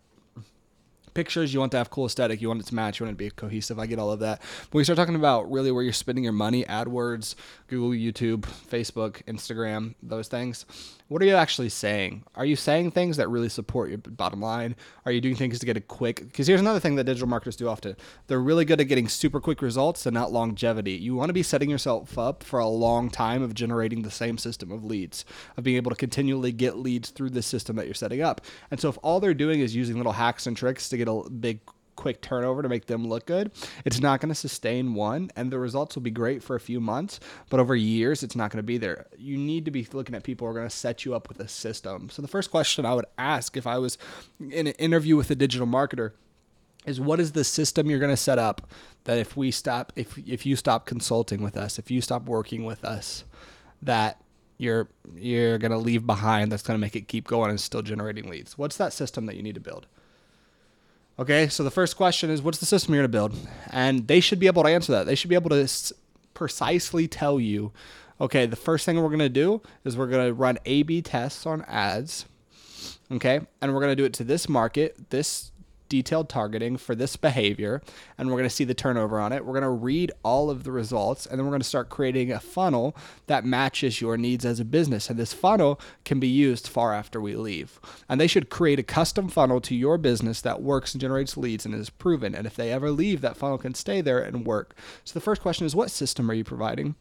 pictures, 1.14 1.52
you 1.52 1.60
want 1.60 1.72
to 1.72 1.78
have 1.78 1.90
cool 1.90 2.06
aesthetic, 2.06 2.40
you 2.40 2.48
want 2.48 2.60
it 2.60 2.66
to 2.66 2.74
match, 2.74 3.00
you 3.00 3.06
want 3.06 3.14
it 3.14 3.24
to 3.24 3.24
be 3.24 3.30
cohesive. 3.30 3.78
I 3.78 3.86
get 3.86 3.98
all 3.98 4.10
of 4.10 4.20
that. 4.20 4.40
But 4.70 4.78
we 4.78 4.84
start 4.84 4.96
talking 4.96 5.14
about 5.14 5.50
really 5.50 5.70
where 5.72 5.82
you're 5.82 5.92
spending 5.92 6.24
your 6.24 6.32
money, 6.32 6.64
AdWords, 6.64 7.34
Google, 7.68 7.90
YouTube, 7.90 8.42
Facebook, 8.42 9.22
Instagram, 9.24 9.94
those 10.02 10.28
things. 10.28 10.66
What 11.10 11.22
are 11.22 11.26
you 11.26 11.34
actually 11.34 11.70
saying? 11.70 12.22
Are 12.36 12.44
you 12.44 12.54
saying 12.54 12.92
things 12.92 13.16
that 13.16 13.28
really 13.28 13.48
support 13.48 13.88
your 13.88 13.98
bottom 13.98 14.40
line? 14.40 14.76
Are 15.04 15.10
you 15.10 15.20
doing 15.20 15.34
things 15.34 15.58
to 15.58 15.66
get 15.66 15.76
a 15.76 15.80
quick? 15.80 16.22
Because 16.24 16.46
here's 16.46 16.60
another 16.60 16.78
thing 16.78 16.94
that 16.94 17.04
digital 17.04 17.26
marketers 17.26 17.56
do 17.56 17.68
often. 17.68 17.96
They're 18.28 18.38
really 18.40 18.64
good 18.64 18.80
at 18.80 18.86
getting 18.86 19.08
super 19.08 19.40
quick 19.40 19.60
results 19.60 20.06
and 20.06 20.14
not 20.14 20.30
longevity. 20.30 20.92
You 20.92 21.16
want 21.16 21.28
to 21.30 21.34
be 21.34 21.42
setting 21.42 21.68
yourself 21.68 22.16
up 22.16 22.44
for 22.44 22.60
a 22.60 22.68
long 22.68 23.10
time 23.10 23.42
of 23.42 23.54
generating 23.54 24.02
the 24.02 24.10
same 24.12 24.38
system 24.38 24.70
of 24.70 24.84
leads, 24.84 25.24
of 25.56 25.64
being 25.64 25.78
able 25.78 25.90
to 25.90 25.96
continually 25.96 26.52
get 26.52 26.76
leads 26.76 27.10
through 27.10 27.30
the 27.30 27.42
system 27.42 27.74
that 27.74 27.86
you're 27.86 27.94
setting 27.94 28.22
up. 28.22 28.42
And 28.70 28.78
so 28.78 28.88
if 28.88 28.98
all 29.02 29.18
they're 29.18 29.34
doing 29.34 29.58
is 29.58 29.74
using 29.74 29.96
little 29.96 30.12
hacks 30.12 30.46
and 30.46 30.56
tricks 30.56 30.88
to 30.90 30.96
get 31.04 31.08
a 31.08 31.30
big 31.30 31.60
quick 32.00 32.22
turnover 32.22 32.62
to 32.62 32.68
make 32.68 32.86
them 32.86 33.06
look 33.06 33.26
good. 33.26 33.52
It's 33.84 34.00
not 34.00 34.20
going 34.20 34.30
to 34.30 34.34
sustain 34.34 34.94
one, 34.94 35.30
and 35.36 35.50
the 35.50 35.58
results 35.58 35.94
will 35.94 36.02
be 36.02 36.10
great 36.10 36.42
for 36.42 36.56
a 36.56 36.60
few 36.60 36.80
months, 36.80 37.20
but 37.50 37.60
over 37.60 37.76
years, 37.76 38.22
it's 38.22 38.34
not 38.34 38.50
going 38.50 38.58
to 38.58 38.62
be 38.62 38.78
there. 38.78 39.06
You 39.18 39.36
need 39.36 39.66
to 39.66 39.70
be 39.70 39.86
looking 39.92 40.14
at 40.14 40.22
people 40.22 40.46
who 40.46 40.52
are 40.52 40.54
going 40.54 40.68
to 40.68 40.74
set 40.74 41.04
you 41.04 41.14
up 41.14 41.28
with 41.28 41.38
a 41.40 41.48
system. 41.48 42.08
So, 42.08 42.22
the 42.22 42.28
first 42.28 42.50
question 42.50 42.86
I 42.86 42.94
would 42.94 43.04
ask 43.18 43.56
if 43.56 43.66
I 43.66 43.78
was 43.78 43.98
in 44.40 44.66
an 44.66 44.74
interview 44.74 45.14
with 45.14 45.30
a 45.30 45.34
digital 45.34 45.66
marketer 45.66 46.12
is 46.86 46.98
what 46.98 47.20
is 47.20 47.32
the 47.32 47.44
system 47.44 47.90
you're 47.90 47.98
going 47.98 48.10
to 48.10 48.16
set 48.16 48.38
up 48.38 48.70
that 49.04 49.18
if 49.18 49.36
we 49.36 49.50
stop 49.50 49.92
if 49.96 50.16
if 50.26 50.46
you 50.46 50.56
stop 50.56 50.86
consulting 50.86 51.42
with 51.42 51.54
us 51.54 51.78
if 51.78 51.90
you 51.90 52.00
stop 52.00 52.24
working 52.24 52.64
with 52.64 52.84
us 52.86 53.24
that 53.82 54.18
you're 54.56 54.88
you're 55.14 55.58
going 55.58 55.72
to 55.72 55.76
leave 55.76 56.06
behind 56.06 56.50
that's 56.50 56.62
going 56.62 56.74
to 56.74 56.80
make 56.80 56.96
it 56.96 57.06
keep 57.06 57.26
going 57.26 57.50
and 57.50 57.60
still 57.60 57.82
generating 57.82 58.30
leads 58.30 58.56
what's 58.56 58.78
that 58.78 58.94
system 58.94 59.26
that 59.26 59.36
you 59.36 59.42
need 59.42 59.54
to 59.54 59.60
build 59.60 59.86
Okay, 61.18 61.48
so 61.48 61.62
the 61.62 61.70
first 61.70 61.96
question 61.96 62.30
is 62.30 62.40
what's 62.40 62.58
the 62.58 62.66
system 62.66 62.94
you're 62.94 63.02
going 63.02 63.10
to 63.10 63.36
build? 63.36 63.48
And 63.70 64.06
they 64.08 64.20
should 64.20 64.38
be 64.38 64.46
able 64.46 64.62
to 64.62 64.70
answer 64.70 64.92
that. 64.92 65.04
They 65.06 65.14
should 65.14 65.28
be 65.28 65.34
able 65.34 65.50
to 65.50 65.62
s- 65.62 65.92
precisely 66.32 67.06
tell 67.06 67.38
you, 67.38 67.72
okay, 68.20 68.46
the 68.46 68.56
first 68.56 68.86
thing 68.86 68.96
we're 68.96 69.08
going 69.08 69.18
to 69.18 69.28
do 69.28 69.60
is 69.84 69.96
we're 69.98 70.06
going 70.06 70.26
to 70.26 70.32
run 70.32 70.58
A 70.64 70.82
B 70.82 71.02
tests 71.02 71.44
on 71.44 71.62
ads. 71.62 72.24
Okay, 73.12 73.40
and 73.60 73.74
we're 73.74 73.80
going 73.80 73.92
to 73.92 73.96
do 73.96 74.04
it 74.04 74.14
to 74.14 74.24
this 74.24 74.48
market, 74.48 75.10
this 75.10 75.49
detailed 75.90 76.30
targeting 76.30 76.78
for 76.78 76.94
this 76.94 77.16
behavior 77.16 77.82
and 78.16 78.28
we're 78.28 78.36
going 78.36 78.48
to 78.48 78.54
see 78.54 78.64
the 78.64 78.72
turnover 78.72 79.20
on 79.20 79.32
it. 79.32 79.44
We're 79.44 79.52
going 79.52 79.62
to 79.62 79.68
read 79.68 80.12
all 80.22 80.48
of 80.48 80.64
the 80.64 80.72
results 80.72 81.26
and 81.26 81.38
then 81.38 81.44
we're 81.44 81.50
going 81.50 81.60
to 81.60 81.68
start 81.68 81.90
creating 81.90 82.32
a 82.32 82.40
funnel 82.40 82.96
that 83.26 83.44
matches 83.44 84.00
your 84.00 84.16
needs 84.16 84.46
as 84.46 84.58
a 84.58 84.64
business. 84.64 85.10
And 85.10 85.18
this 85.18 85.34
funnel 85.34 85.78
can 86.06 86.18
be 86.18 86.28
used 86.28 86.66
far 86.66 86.94
after 86.94 87.20
we 87.20 87.34
leave. 87.36 87.78
And 88.08 88.18
they 88.18 88.26
should 88.26 88.48
create 88.48 88.78
a 88.78 88.84
custom 88.84 89.28
funnel 89.28 89.60
to 89.62 89.74
your 89.74 89.98
business 89.98 90.40
that 90.40 90.62
works 90.62 90.94
and 90.94 91.00
generates 91.00 91.36
leads 91.36 91.66
and 91.66 91.74
is 91.74 91.90
proven. 91.90 92.34
And 92.34 92.46
if 92.46 92.56
they 92.56 92.72
ever 92.72 92.90
leave, 92.90 93.20
that 93.20 93.36
funnel 93.36 93.58
can 93.58 93.74
stay 93.74 94.00
there 94.00 94.20
and 94.20 94.46
work. 94.46 94.74
So 95.04 95.12
the 95.12 95.20
first 95.20 95.42
question 95.42 95.66
is 95.66 95.76
what 95.76 95.90
system 95.90 96.30
are 96.30 96.34
you 96.34 96.44
providing? 96.44 96.94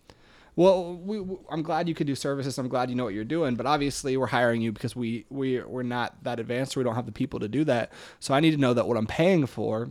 Well, 0.60 0.96
we, 0.96 1.24
I'm 1.50 1.62
glad 1.62 1.88
you 1.88 1.96
can 1.96 2.06
do 2.06 2.16
services. 2.16 2.58
I'm 2.58 2.68
glad 2.68 2.90
you 2.90 2.96
know 2.98 3.06
what 3.06 3.14
you're 3.14 3.24
doing, 3.24 3.56
but 3.56 3.66
obviously 3.66 4.18
we're 4.18 4.28
hiring 4.28 4.62
you 4.62 4.74
because 4.74 4.94
we 4.94 5.26
we 5.30 5.62
we're 5.62 5.84
not 5.84 6.22
that 6.26 6.38
advanced. 6.38 6.76
We 6.76 6.84
don't 6.84 6.96
have 6.96 7.06
the 7.06 7.14
people 7.14 7.40
to 7.40 7.48
do 7.48 7.64
that. 7.64 7.94
So 8.20 8.34
I 8.34 8.42
need 8.42 8.52
to 8.52 8.58
know 8.58 8.74
that 8.74 8.86
what 8.86 8.98
I'm 8.98 9.08
paying 9.08 9.46
for, 9.46 9.90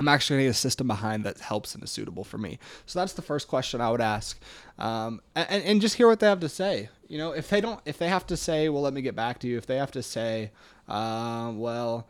I'm 0.00 0.08
actually 0.08 0.38
going 0.38 0.40
to 0.40 0.48
get 0.48 0.56
a 0.56 0.58
system 0.58 0.88
behind 0.88 1.22
that 1.22 1.38
helps 1.38 1.76
and 1.76 1.84
is 1.84 1.92
suitable 1.92 2.24
for 2.24 2.36
me. 2.36 2.58
So 2.84 2.98
that's 2.98 3.12
the 3.12 3.22
first 3.22 3.46
question 3.46 3.80
I 3.80 3.92
would 3.92 4.00
ask, 4.00 4.40
um, 4.76 5.20
and, 5.36 5.62
and 5.62 5.80
just 5.80 5.94
hear 5.94 6.08
what 6.08 6.18
they 6.18 6.26
have 6.26 6.40
to 6.40 6.48
say. 6.48 6.88
You 7.06 7.18
know, 7.18 7.30
if 7.30 7.48
they 7.48 7.60
don't, 7.60 7.78
if 7.84 7.96
they 7.96 8.08
have 8.08 8.26
to 8.26 8.36
say, 8.36 8.68
well, 8.68 8.82
let 8.82 8.94
me 8.94 9.02
get 9.02 9.14
back 9.14 9.38
to 9.38 9.46
you. 9.46 9.56
If 9.56 9.66
they 9.66 9.76
have 9.76 9.92
to 9.92 10.02
say, 10.02 10.50
uh, 10.88 11.52
well, 11.54 12.08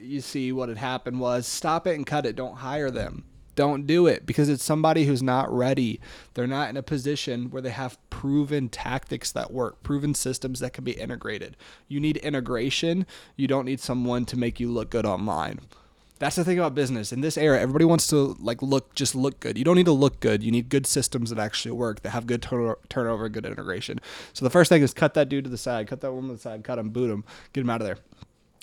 you 0.00 0.20
see 0.20 0.50
what 0.50 0.70
had 0.70 0.78
happened 0.78 1.20
was 1.20 1.46
stop 1.46 1.86
it 1.86 1.94
and 1.94 2.04
cut 2.04 2.26
it. 2.26 2.34
Don't 2.34 2.56
hire 2.56 2.90
them 2.90 3.26
don't 3.56 3.86
do 3.86 4.06
it 4.06 4.24
because 4.24 4.48
it's 4.48 4.62
somebody 4.62 5.04
who's 5.04 5.22
not 5.22 5.52
ready. 5.52 6.00
They're 6.34 6.46
not 6.46 6.70
in 6.70 6.76
a 6.76 6.82
position 6.82 7.50
where 7.50 7.62
they 7.62 7.70
have 7.70 7.98
proven 8.10 8.68
tactics 8.68 9.32
that 9.32 9.52
work, 9.52 9.82
proven 9.82 10.14
systems 10.14 10.60
that 10.60 10.72
can 10.72 10.84
be 10.84 10.92
integrated. 10.92 11.56
You 11.88 11.98
need 11.98 12.18
integration. 12.18 13.06
You 13.34 13.48
don't 13.48 13.64
need 13.64 13.80
someone 13.80 14.24
to 14.26 14.38
make 14.38 14.60
you 14.60 14.70
look 14.70 14.90
good 14.90 15.04
online. 15.04 15.60
That's 16.18 16.36
the 16.36 16.44
thing 16.44 16.58
about 16.58 16.74
business. 16.74 17.12
In 17.12 17.20
this 17.20 17.36
era, 17.36 17.60
everybody 17.60 17.84
wants 17.84 18.06
to 18.08 18.36
like 18.38 18.62
look 18.62 18.94
just 18.94 19.14
look 19.14 19.40
good. 19.40 19.58
You 19.58 19.64
don't 19.64 19.76
need 19.76 19.86
to 19.86 19.92
look 19.92 20.20
good. 20.20 20.42
You 20.42 20.50
need 20.50 20.68
good 20.68 20.86
systems 20.86 21.30
that 21.30 21.38
actually 21.38 21.72
work, 21.72 22.02
that 22.02 22.10
have 22.10 22.26
good 22.26 22.40
turn- 22.40 22.76
turnover, 22.88 23.28
good 23.28 23.44
integration. 23.44 24.00
So 24.32 24.44
the 24.44 24.50
first 24.50 24.70
thing 24.70 24.82
is 24.82 24.94
cut 24.94 25.14
that 25.14 25.28
dude 25.28 25.44
to 25.44 25.50
the 25.50 25.58
side, 25.58 25.88
cut 25.88 26.00
that 26.00 26.12
woman 26.12 26.30
to 26.30 26.36
the 26.36 26.40
side, 26.40 26.64
cut 26.64 26.78
him, 26.78 26.88
boot 26.88 27.10
him, 27.10 27.24
get 27.52 27.60
him 27.62 27.70
out 27.70 27.82
of 27.82 27.86
there. 27.86 27.98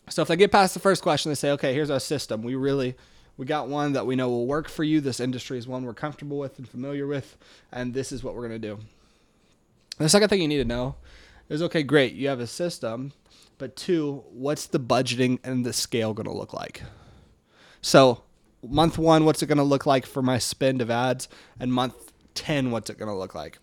So 0.09 0.21
if 0.21 0.27
they 0.27 0.35
get 0.35 0.51
past 0.51 0.73
the 0.73 0.79
first 0.79 1.01
question, 1.01 1.29
they 1.29 1.35
say, 1.35 1.51
okay, 1.51 1.73
here's 1.73 1.89
our 1.89 2.00
system. 2.00 2.41
We 2.41 2.55
really 2.55 2.95
we 3.37 3.45
got 3.45 3.67
one 3.67 3.93
that 3.93 4.05
we 4.05 4.15
know 4.15 4.29
will 4.29 4.45
work 4.45 4.69
for 4.69 4.83
you. 4.83 5.01
This 5.01 5.19
industry 5.19 5.57
is 5.57 5.67
one 5.67 5.83
we're 5.83 5.93
comfortable 5.93 6.37
with 6.37 6.57
and 6.57 6.67
familiar 6.67 7.07
with, 7.07 7.37
and 7.71 7.93
this 7.93 8.11
is 8.11 8.23
what 8.23 8.35
we're 8.35 8.47
going 8.47 8.61
to 8.61 8.67
do. 8.67 8.79
The 9.97 10.09
second 10.09 10.29
thing 10.29 10.41
you 10.41 10.47
need 10.47 10.57
to 10.57 10.65
know 10.65 10.95
is 11.49 11.61
okay, 11.61 11.83
great, 11.83 12.13
you 12.13 12.27
have 12.27 12.39
a 12.39 12.47
system, 12.47 13.13
but 13.57 13.75
two, 13.75 14.23
what's 14.31 14.65
the 14.67 14.79
budgeting 14.79 15.39
and 15.43 15.65
the 15.65 15.73
scale 15.73 16.13
going 16.13 16.27
to 16.27 16.33
look 16.33 16.53
like? 16.53 16.83
So, 17.81 18.23
month 18.67 18.97
one, 18.97 19.25
what's 19.25 19.43
it 19.43 19.47
going 19.47 19.57
to 19.57 19.63
look 19.63 19.85
like 19.85 20.05
for 20.05 20.21
my 20.21 20.37
spend 20.37 20.81
of 20.81 20.89
ads? 20.89 21.27
And 21.59 21.71
month 21.73 22.13
10, 22.35 22.71
what's 22.71 22.89
it 22.89 22.97
going 22.97 23.09
to 23.09 23.15
look 23.15 23.35
like? 23.35 23.59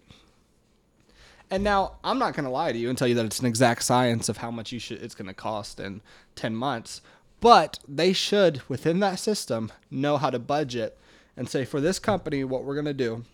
And 1.50 1.64
now 1.64 1.94
I'm 2.04 2.18
not 2.18 2.34
going 2.34 2.44
to 2.44 2.50
lie 2.50 2.70
to 2.70 2.78
you 2.78 2.88
and 2.88 2.96
tell 2.96 3.08
you 3.08 3.16
that 3.16 3.26
it's 3.26 3.40
an 3.40 3.46
exact 3.46 3.82
science 3.82 4.28
of 4.28 4.36
how 4.36 4.52
much 4.52 4.70
you 4.70 4.78
should 4.78 5.02
it's 5.02 5.16
going 5.16 5.26
to 5.26 5.34
cost 5.34 5.80
in 5.80 6.00
10 6.36 6.54
months. 6.54 7.00
But 7.40 7.78
they 7.88 8.12
should, 8.12 8.62
within 8.68 9.00
that 9.00 9.18
system, 9.18 9.72
know 9.90 10.18
how 10.18 10.30
to 10.30 10.38
budget 10.38 10.98
and 11.36 11.48
say, 11.48 11.64
for 11.64 11.80
this 11.80 11.98
company, 11.98 12.44
what 12.44 12.64
we're 12.64 12.74
going 12.74 12.84
to 12.84 12.94
do 12.94 13.24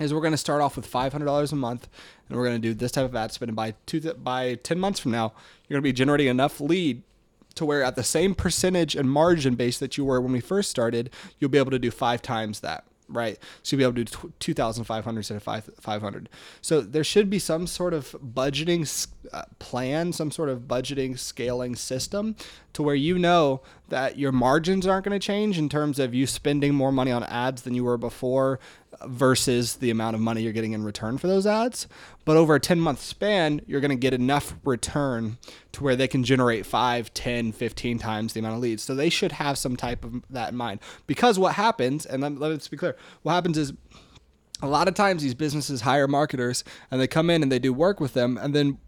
is 0.00 0.14
we're 0.14 0.20
going 0.20 0.32
to 0.32 0.38
start 0.38 0.62
off 0.62 0.76
with 0.76 0.90
$500 0.90 1.52
a 1.52 1.56
month 1.56 1.88
and 2.28 2.38
we're 2.38 2.46
going 2.46 2.60
to 2.60 2.68
do 2.68 2.74
this 2.74 2.92
type 2.92 3.04
of 3.04 3.14
ad 3.14 3.32
spend. 3.32 3.50
And 3.50 3.56
by, 3.56 3.74
two, 3.86 4.00
by 4.14 4.54
10 4.54 4.78
months 4.78 5.00
from 5.00 5.12
now, 5.12 5.32
you're 5.68 5.76
going 5.76 5.82
to 5.82 5.88
be 5.88 5.92
generating 5.92 6.28
enough 6.28 6.60
lead 6.60 7.02
to 7.56 7.66
where 7.66 7.82
at 7.82 7.96
the 7.96 8.02
same 8.02 8.34
percentage 8.34 8.96
and 8.96 9.10
margin 9.10 9.54
base 9.54 9.78
that 9.78 9.98
you 9.98 10.06
were 10.06 10.20
when 10.20 10.32
we 10.32 10.40
first 10.40 10.70
started, 10.70 11.10
you'll 11.38 11.50
be 11.50 11.58
able 11.58 11.70
to 11.70 11.78
do 11.78 11.90
five 11.90 12.22
times 12.22 12.60
that 12.60 12.84
right? 13.08 13.38
So 13.62 13.76
you'll 13.76 13.92
be 13.92 14.00
able 14.00 14.10
to 14.10 14.28
do 14.28 14.32
2,500 14.40 15.18
instead 15.18 15.36
of 15.36 15.42
500. 15.42 16.28
So 16.60 16.80
there 16.80 17.04
should 17.04 17.30
be 17.30 17.38
some 17.38 17.66
sort 17.66 17.94
of 17.94 18.16
budgeting 18.24 19.06
uh, 19.32 19.44
plan, 19.58 20.12
some 20.12 20.30
sort 20.30 20.48
of 20.48 20.60
budgeting 20.60 21.18
scaling 21.18 21.76
system 21.76 22.36
to 22.72 22.82
where 22.82 22.94
you 22.94 23.18
know 23.18 23.60
that 23.88 24.18
your 24.18 24.32
margins 24.32 24.86
aren't 24.86 25.04
going 25.04 25.18
to 25.18 25.24
change 25.24 25.58
in 25.58 25.68
terms 25.68 25.98
of 25.98 26.14
you 26.14 26.26
spending 26.26 26.74
more 26.74 26.92
money 26.92 27.10
on 27.10 27.22
ads 27.24 27.62
than 27.62 27.74
you 27.74 27.84
were 27.84 27.98
before 27.98 28.58
versus 29.04 29.76
the 29.76 29.90
amount 29.90 30.14
of 30.14 30.20
money 30.20 30.42
you're 30.42 30.52
getting 30.52 30.72
in 30.72 30.84
return 30.84 31.18
for 31.18 31.26
those 31.26 31.46
ads. 31.46 31.86
But 32.24 32.36
over 32.36 32.54
a 32.54 32.60
10 32.60 32.80
month 32.80 33.00
span, 33.00 33.60
you're 33.66 33.80
going 33.80 33.90
to 33.90 33.96
get 33.96 34.14
enough 34.14 34.54
return 34.64 35.38
to 35.72 35.84
where 35.84 35.96
they 35.96 36.08
can 36.08 36.24
generate 36.24 36.66
5, 36.66 37.12
10, 37.12 37.52
15 37.52 37.98
times 37.98 38.32
the 38.32 38.40
amount 38.40 38.56
of 38.56 38.60
leads. 38.60 38.82
So 38.82 38.94
they 38.94 39.10
should 39.10 39.32
have 39.32 39.58
some 39.58 39.76
type 39.76 40.04
of 40.04 40.22
that 40.30 40.50
in 40.50 40.56
mind. 40.56 40.80
Because 41.06 41.38
what 41.38 41.54
happens, 41.54 42.06
and 42.06 42.38
let's 42.38 42.68
be 42.68 42.76
clear, 42.76 42.96
what 43.22 43.32
happens 43.32 43.58
is 43.58 43.72
a 44.62 44.68
lot 44.68 44.88
of 44.88 44.94
times 44.94 45.22
these 45.22 45.34
businesses 45.34 45.80
hire 45.80 46.06
marketers 46.06 46.62
and 46.90 47.00
they 47.00 47.08
come 47.08 47.28
in 47.30 47.42
and 47.42 47.50
they 47.50 47.58
do 47.58 47.72
work 47.72 47.98
with 47.98 48.14
them 48.14 48.38
and 48.38 48.54
then 48.54 48.78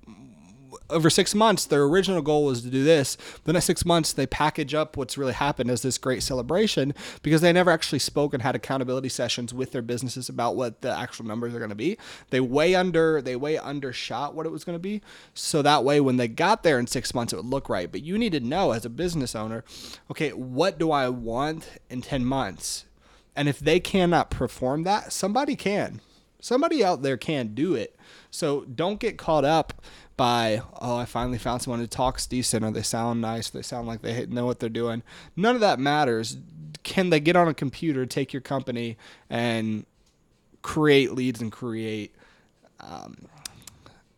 over 0.90 1.08
six 1.08 1.34
months, 1.34 1.64
their 1.64 1.84
original 1.84 2.22
goal 2.22 2.44
was 2.44 2.62
to 2.62 2.68
do 2.68 2.84
this. 2.84 3.16
The 3.44 3.52
next 3.52 3.64
six 3.64 3.84
months, 3.84 4.12
they 4.12 4.26
package 4.26 4.74
up 4.74 4.96
what's 4.96 5.16
really 5.16 5.32
happened 5.32 5.70
as 5.70 5.82
this 5.82 5.98
great 5.98 6.22
celebration 6.22 6.94
because 7.22 7.40
they 7.40 7.52
never 7.52 7.70
actually 7.70 7.98
spoke 8.00 8.34
and 8.34 8.42
had 8.42 8.54
accountability 8.54 9.08
sessions 9.08 9.54
with 9.54 9.72
their 9.72 9.82
businesses 9.82 10.28
about 10.28 10.56
what 10.56 10.82
the 10.82 10.90
actual 10.90 11.24
numbers 11.24 11.54
are 11.54 11.58
going 11.58 11.70
to 11.70 11.74
be. 11.74 11.96
They 12.30 12.40
way 12.40 12.74
under, 12.74 13.22
they 13.22 13.36
way 13.36 13.56
undershot 13.56 14.34
what 14.34 14.46
it 14.46 14.52
was 14.52 14.64
going 14.64 14.76
to 14.76 14.82
be. 14.82 15.00
So 15.32 15.62
that 15.62 15.84
way, 15.84 16.00
when 16.00 16.16
they 16.16 16.28
got 16.28 16.62
there 16.62 16.78
in 16.78 16.86
six 16.86 17.14
months, 17.14 17.32
it 17.32 17.36
would 17.36 17.46
look 17.46 17.68
right. 17.68 17.90
But 17.90 18.02
you 18.02 18.18
need 18.18 18.32
to 18.32 18.40
know 18.40 18.72
as 18.72 18.84
a 18.84 18.90
business 18.90 19.34
owner, 19.34 19.64
okay, 20.10 20.30
what 20.30 20.78
do 20.78 20.90
I 20.90 21.08
want 21.08 21.68
in 21.88 22.02
10 22.02 22.24
months? 22.24 22.84
And 23.34 23.48
if 23.48 23.58
they 23.58 23.80
cannot 23.80 24.30
perform 24.30 24.84
that, 24.84 25.12
somebody 25.12 25.56
can. 25.56 26.00
Somebody 26.40 26.84
out 26.84 27.00
there 27.00 27.16
can 27.16 27.54
do 27.54 27.74
it. 27.74 27.96
So 28.30 28.64
don't 28.66 29.00
get 29.00 29.16
caught 29.16 29.44
up 29.44 29.80
by 30.16 30.62
oh 30.80 30.96
I 30.96 31.04
finally 31.04 31.38
found 31.38 31.62
someone 31.62 31.80
who 31.80 31.86
talks 31.86 32.26
decent 32.26 32.64
or 32.64 32.70
they 32.70 32.82
sound 32.82 33.20
nice 33.20 33.48
or 33.48 33.58
they 33.58 33.62
sound 33.62 33.86
like 33.86 34.02
they 34.02 34.26
know 34.26 34.46
what 34.46 34.60
they're 34.60 34.68
doing. 34.68 35.02
None 35.36 35.54
of 35.54 35.60
that 35.60 35.78
matters. 35.78 36.36
Can 36.82 37.10
they 37.10 37.20
get 37.20 37.36
on 37.36 37.48
a 37.48 37.54
computer, 37.54 38.06
take 38.06 38.32
your 38.32 38.42
company, 38.42 38.96
and 39.30 39.86
create 40.62 41.12
leads 41.12 41.40
and 41.40 41.50
create 41.50 42.14
um, 42.80 43.26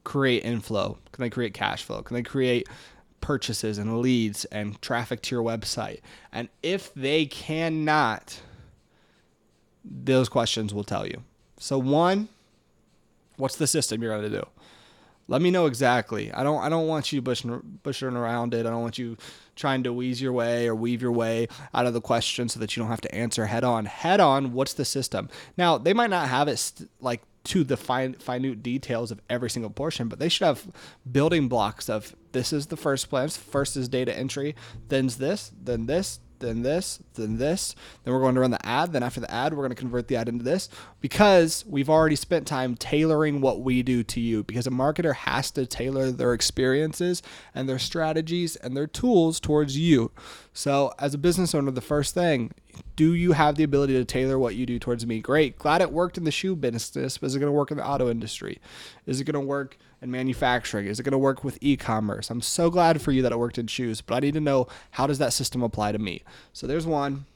create 0.04 0.44
inflow? 0.44 0.98
Can 1.12 1.22
they 1.22 1.30
create 1.30 1.54
cash 1.54 1.82
flow? 1.82 2.02
Can 2.02 2.14
they 2.14 2.22
create 2.22 2.68
purchases 3.20 3.78
and 3.78 4.00
leads 4.00 4.44
and 4.46 4.80
traffic 4.82 5.22
to 5.22 5.34
your 5.34 5.44
website? 5.44 6.00
And 6.32 6.48
if 6.62 6.92
they 6.94 7.26
cannot, 7.26 8.40
those 9.84 10.28
questions 10.28 10.72
will 10.72 10.84
tell 10.84 11.06
you. 11.06 11.22
So 11.58 11.78
one, 11.78 12.28
what's 13.36 13.56
the 13.56 13.66
system 13.66 14.02
you're 14.02 14.16
going 14.16 14.30
to 14.30 14.40
do? 14.40 14.46
Let 15.28 15.42
me 15.42 15.50
know 15.50 15.66
exactly. 15.66 16.32
I 16.32 16.42
don't 16.42 16.62
I 16.62 16.68
don't 16.68 16.86
want 16.86 17.12
you 17.12 17.20
bushing 17.20 17.80
bushing 17.82 18.16
around 18.16 18.54
it. 18.54 18.66
I 18.66 18.70
don't 18.70 18.82
want 18.82 18.98
you 18.98 19.16
trying 19.54 19.82
to 19.84 19.92
wheeze 19.92 20.20
your 20.20 20.32
way 20.32 20.68
or 20.68 20.74
weave 20.74 21.02
your 21.02 21.12
way 21.12 21.48
out 21.74 21.86
of 21.86 21.94
the 21.94 22.00
question 22.00 22.48
so 22.48 22.60
that 22.60 22.76
you 22.76 22.82
don't 22.82 22.90
have 22.90 23.00
to 23.00 23.14
answer 23.14 23.46
head 23.46 23.64
on. 23.64 23.86
Head 23.86 24.20
on, 24.20 24.52
what's 24.52 24.74
the 24.74 24.84
system? 24.84 25.28
Now 25.56 25.78
they 25.78 25.92
might 25.92 26.10
not 26.10 26.28
have 26.28 26.48
it 26.48 26.58
st- 26.58 26.90
like 27.00 27.22
to 27.44 27.62
the 27.62 27.76
fine 27.76 28.16
minute 28.28 28.62
details 28.62 29.10
of 29.10 29.20
every 29.30 29.48
single 29.50 29.70
portion, 29.70 30.08
but 30.08 30.18
they 30.18 30.28
should 30.28 30.44
have 30.44 30.66
building 31.10 31.48
blocks 31.48 31.88
of 31.88 32.14
this 32.32 32.52
is 32.52 32.66
the 32.66 32.76
first 32.76 33.08
plan. 33.08 33.28
First 33.28 33.76
is 33.76 33.88
data 33.88 34.16
entry, 34.16 34.54
then's 34.88 35.16
this, 35.16 35.52
then 35.62 35.86
this, 35.86 36.20
then 36.40 36.62
this, 36.62 37.00
then 37.14 37.38
this. 37.38 37.74
Then 38.04 38.14
we're 38.14 38.20
going 38.20 38.34
to 38.34 38.40
run 38.40 38.50
the 38.50 38.66
ad. 38.66 38.92
Then 38.92 39.02
after 39.02 39.20
the 39.20 39.30
ad, 39.30 39.52
we're 39.52 39.62
going 39.62 39.70
to 39.70 39.76
convert 39.76 40.08
the 40.08 40.16
ad 40.16 40.28
into 40.28 40.44
this 40.44 40.68
because 41.00 41.64
we've 41.66 41.90
already 41.90 42.16
spent 42.16 42.46
time 42.46 42.76
tailoring 42.76 43.40
what 43.40 43.60
we 43.60 43.82
do 43.82 44.02
to 44.04 44.20
you. 44.20 44.44
Because 44.44 44.66
a 44.66 44.70
marketer 44.70 45.14
has 45.14 45.50
to 45.52 45.66
tailor 45.66 46.10
their 46.10 46.32
experiences 46.32 47.22
and 47.54 47.68
their 47.68 47.78
strategies 47.78 48.56
and 48.56 48.76
their 48.76 48.86
tools 48.86 49.40
towards 49.40 49.78
you. 49.78 50.10
So, 50.52 50.94
as 50.98 51.14
a 51.14 51.18
business 51.18 51.54
owner, 51.54 51.70
the 51.70 51.80
first 51.80 52.14
thing 52.14 52.52
do 52.94 53.14
you 53.14 53.32
have 53.32 53.56
the 53.56 53.64
ability 53.64 53.94
to 53.94 54.04
tailor 54.04 54.38
what 54.38 54.54
you 54.54 54.66
do 54.66 54.78
towards 54.78 55.06
me? 55.06 55.20
Great. 55.20 55.58
Glad 55.58 55.80
it 55.80 55.92
worked 55.92 56.18
in 56.18 56.24
the 56.24 56.30
shoe 56.30 56.56
business, 56.56 57.18
but 57.18 57.26
is 57.26 57.36
it 57.36 57.38
going 57.38 57.48
to 57.48 57.52
work 57.52 57.70
in 57.70 57.76
the 57.76 57.86
auto 57.86 58.10
industry? 58.10 58.60
Is 59.06 59.20
it 59.20 59.24
going 59.24 59.34
to 59.34 59.40
work 59.40 59.78
in 60.06 60.10
manufacturing? 60.10 60.86
Is 60.86 60.98
it 60.98 61.02
going 61.02 61.12
to 61.12 61.18
work 61.18 61.44
with 61.44 61.58
e-commerce? 61.60 62.30
I'm 62.30 62.40
so 62.40 62.70
glad 62.70 63.02
for 63.02 63.12
you 63.12 63.22
that 63.22 63.32
it 63.32 63.38
worked 63.38 63.58
in 63.58 63.66
shoes, 63.66 64.00
but 64.00 64.14
I 64.14 64.20
need 64.20 64.34
to 64.34 64.40
know 64.40 64.68
how 64.92 65.06
does 65.06 65.18
that 65.18 65.32
system 65.32 65.62
apply 65.62 65.92
to 65.92 65.98
me? 65.98 66.22
So 66.52 66.66
there's 66.66 66.86
one. 66.86 67.26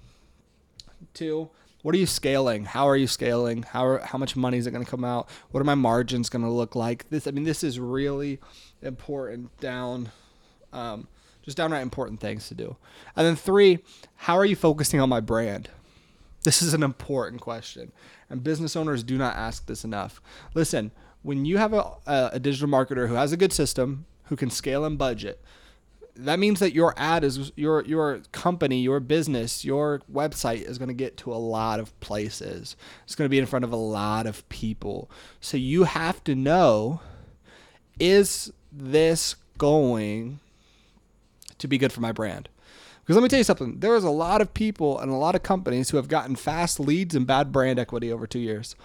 Two, 1.13 1.51
what 1.83 1.95
are 1.95 1.99
you 1.99 2.07
scaling? 2.07 2.65
How 2.65 2.89
are 2.89 2.97
you 2.97 3.07
scaling? 3.07 3.63
How 3.63 3.87
are, 3.87 3.99
how 3.99 4.19
much 4.19 4.37
money 4.37 4.59
is 4.59 4.67
it 4.67 4.71
going 4.71 4.85
to 4.85 4.91
come 4.91 5.05
out? 5.05 5.29
What 5.51 5.61
are 5.61 5.65
my 5.65 5.75
margins 5.75 6.29
going 6.29 6.45
to 6.45 6.51
look 6.51 6.75
like? 6.75 7.09
This 7.11 7.27
I 7.27 7.31
mean 7.31 7.45
this 7.45 7.65
is 7.65 7.81
really 7.81 8.39
important 8.83 9.59
down 9.61 10.11
um, 10.73 11.09
just 11.43 11.57
downright 11.57 11.83
important 11.83 12.21
things 12.21 12.49
to 12.49 12.55
do. 12.55 12.77
And 13.17 13.27
then 13.27 13.37
three, 13.37 13.79
how 14.15 14.37
are 14.37 14.45
you 14.45 14.57
focusing 14.57 15.01
on 15.01 15.09
my 15.09 15.21
brand? 15.21 15.71
This 16.43 16.63
is 16.63 16.75
an 16.75 16.83
important 16.83 17.41
question. 17.41 17.93
And 18.29 18.45
business 18.45 18.77
owners 18.77 19.03
do 19.03 19.19
not 19.19 19.37
ask 19.37 19.67
this 19.67 19.85
enough. 19.85 20.21
Listen, 20.55 20.91
when 21.23 21.45
you 21.45 21.59
have 21.59 21.73
a, 21.73 21.97
a 22.07 22.41
digital 22.41 22.69
marketer 22.69 23.09
who 23.09 23.15
has 23.15 23.33
a 23.33 23.37
good 23.37 23.53
system, 23.53 24.07
who 24.25 24.37
can 24.37 24.51
scale 24.51 24.85
and 24.85 24.97
budget, 24.97 25.43
that 26.17 26.39
means 26.39 26.61
that 26.61 26.75
your 26.75 26.95
ad 26.97 27.25
is 27.25 27.53
your 27.57 27.85
your 27.85 28.21
company, 28.33 28.81
your 28.81 29.01
business, 29.01 29.65
your 29.65 30.03
website 30.13 30.63
is 30.63 30.79
going 30.79 30.89
to 30.89 30.95
get 30.95 31.17
to 31.19 31.33
a 31.33 31.37
lot 31.37 31.81
of 31.81 31.99
places. 32.01 32.77
It's 33.05 33.15
going 33.15 33.27
to 33.27 33.31
be 33.31 33.39
in 33.39 33.47
front 33.47 33.65
of 33.65 33.73
a 33.73 33.77
lot 33.77 34.27
of 34.27 34.47
people. 34.49 35.11
So 35.41 35.57
you 35.57 35.85
have 35.85 36.23
to 36.25 36.35
know 36.35 37.01
is 37.99 38.53
this 38.73 39.37
going 39.59 40.41
to 41.59 41.69
be 41.69 41.79
good 41.79 41.93
for 41.93 42.01
my 42.01 42.13
brand? 42.13 42.49
Because 43.03 43.17
let 43.17 43.23
me 43.23 43.29
tell 43.29 43.39
you 43.39 43.45
something, 43.45 43.81
there 43.81 43.97
is 43.97 44.05
a 44.05 44.11
lot 44.11 44.41
of 44.41 44.55
people 44.55 44.99
and 44.99 45.11
a 45.11 45.17
lot 45.17 45.35
of 45.35 45.43
companies 45.43 45.91
who 45.91 45.97
have 45.97 46.09
gotten 46.09 46.37
fast 46.37 46.79
leads 46.79 47.15
and 47.15 47.27
bad 47.27 47.51
brand 47.51 47.79
equity 47.79 48.13
over 48.13 48.27
two 48.27 48.39
years. 48.39 48.77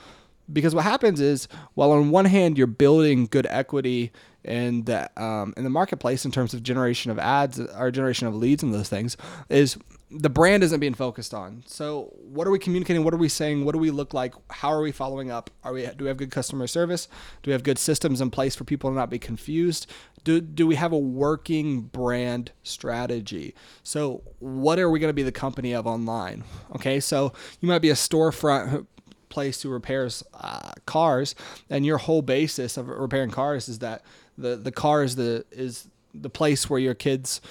Because 0.52 0.76
what 0.76 0.84
happens 0.84 1.20
is, 1.20 1.48
while 1.74 1.92
on 1.92 2.12
one 2.12 2.26
hand 2.26 2.58
you're 2.58 2.68
building 2.68 3.26
good 3.26 3.48
equity 3.50 4.12
in 4.44 4.84
the 4.84 5.10
um, 5.22 5.54
in 5.58 5.64
the 5.64 5.70
marketplace 5.70 6.24
in 6.24 6.32
terms 6.32 6.54
of 6.54 6.62
generation 6.62 7.12
of 7.12 7.18
ads 7.18 7.60
or 7.60 7.92
generation 7.92 8.28
of 8.28 8.36
leads 8.36 8.62
and 8.64 8.74
those 8.74 8.90
things, 8.90 9.18
is 9.50 9.78
the 10.12 10.30
brand 10.30 10.64
isn't 10.64 10.80
being 10.80 10.94
focused 10.94 11.34
on. 11.34 11.64
So 11.66 12.14
what 12.22 12.48
are 12.48 12.52
we 12.52 12.60
communicating? 12.60 13.04
What 13.04 13.14
are 13.14 13.18
we 13.18 13.28
saying? 13.28 13.66
What 13.66 13.74
do 13.74 13.80
we 13.80 13.92
look 13.92 14.14
like? 14.14 14.36
How 14.52 14.72
are 14.72 14.82
we 14.82 14.92
following 14.92 15.32
up? 15.32 15.50
Are 15.64 15.74
we 15.74 15.88
do 15.98 16.06
we 16.06 16.08
have 16.08 16.18
good 16.18 16.32
customer 16.32 16.68
service? 16.68 17.08
Do 17.42 17.50
we 17.50 17.54
have 17.54 17.64
good 17.64 17.80
systems 17.80 18.22
in 18.22 18.30
place 18.30 18.56
for 18.56 18.64
people 18.64 18.90
to 18.90 18.96
not 18.96 19.10
be 19.10 19.20
confused? 19.20 19.88
Do 20.24 20.42
do 20.42 20.68
we 20.68 20.76
have 20.76 20.92
a 20.92 20.98
working 20.98 21.82
brand 21.82 22.52
strategy? 22.64 23.56
So 23.84 24.22
what 24.40 24.80
are 24.80 24.90
we 24.90 25.00
going 25.00 25.10
to 25.10 25.14
be 25.14 25.24
the 25.24 25.32
company 25.32 25.74
of 25.74 25.88
online? 25.88 26.44
Okay, 26.76 27.00
so 27.00 27.34
you 27.62 27.68
might 27.68 27.82
be 27.82 27.90
a 27.90 27.94
storefront 27.96 28.86
place 29.36 29.62
who 29.62 29.70
repairs 29.70 30.24
uh, 30.34 30.72
cars, 30.86 31.36
and 31.70 31.86
your 31.86 32.00
whole 32.00 32.22
basis 32.22 32.78
of 32.78 32.88
repairing 32.88 33.32
cars 33.32 33.70
is 33.70 33.80
that 33.80 34.02
the 34.38 34.56
the 34.56 34.72
car 34.72 35.04
is 35.04 35.16
the 35.16 35.46
is 35.52 35.88
the 36.14 36.30
place 36.30 36.70
where 36.70 36.80
your 36.80 36.94
kids 36.94 37.42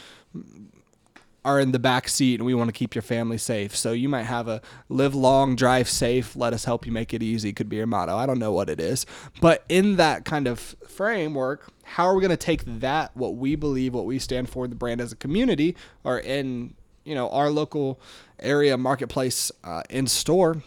are 1.44 1.60
in 1.60 1.72
the 1.72 1.78
back 1.78 2.08
seat 2.08 2.40
and 2.40 2.46
we 2.46 2.54
want 2.54 2.68
to 2.68 2.72
keep 2.72 2.94
your 2.94 3.02
family 3.02 3.36
safe. 3.36 3.76
So 3.76 3.92
you 3.92 4.08
might 4.08 4.22
have 4.22 4.48
a 4.48 4.62
live 4.88 5.14
long, 5.14 5.56
drive 5.56 5.88
safe, 5.88 6.34
let 6.34 6.54
us 6.54 6.64
help 6.64 6.86
you 6.86 6.92
make 6.92 7.12
it 7.12 7.22
easy 7.22 7.52
could 7.52 7.68
be 7.68 7.76
your 7.76 7.86
motto. 7.86 8.16
I 8.16 8.24
don't 8.24 8.38
know 8.38 8.52
what 8.52 8.70
it 8.70 8.80
is. 8.80 9.04
But 9.40 9.62
in 9.68 9.96
that 9.96 10.24
kind 10.24 10.46
of 10.46 10.58
framework, 10.88 11.70
how 11.82 12.06
are 12.06 12.14
we 12.14 12.22
going 12.22 12.30
to 12.30 12.36
take 12.36 12.64
that 12.80 13.14
what 13.14 13.36
we 13.36 13.56
believe, 13.56 13.92
what 13.92 14.06
we 14.06 14.18
stand 14.18 14.48
for 14.48 14.66
the 14.66 14.74
brand 14.74 15.02
as 15.02 15.12
a 15.12 15.16
community 15.16 15.76
or 16.02 16.18
in, 16.18 16.74
you 17.04 17.14
know, 17.14 17.28
our 17.28 17.50
local 17.50 18.00
area 18.40 18.78
marketplace 18.78 19.52
uh, 19.64 19.82
in 19.90 20.06
store 20.06 20.62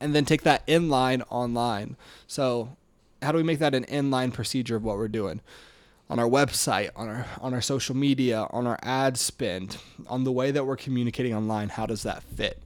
and 0.00 0.14
then 0.14 0.24
take 0.24 0.42
that 0.42 0.66
inline 0.66 1.22
online. 1.30 1.96
So 2.26 2.76
how 3.22 3.32
do 3.32 3.38
we 3.38 3.44
make 3.44 3.58
that 3.58 3.74
an 3.74 3.84
inline 3.84 4.32
procedure 4.32 4.76
of 4.76 4.84
what 4.84 4.96
we're 4.96 5.08
doing? 5.08 5.40
on 6.10 6.18
our 6.18 6.28
website, 6.28 6.90
on 6.96 7.08
our 7.08 7.26
on 7.40 7.54
our 7.54 7.60
social 7.60 7.96
media, 7.96 8.48
on 8.50 8.66
our 8.66 8.78
ad 8.82 9.16
spend, 9.16 9.76
on 10.08 10.24
the 10.24 10.32
way 10.32 10.50
that 10.50 10.66
we're 10.66 10.76
communicating 10.76 11.32
online, 11.32 11.68
how 11.68 11.86
does 11.86 12.02
that 12.02 12.24
fit? 12.24 12.60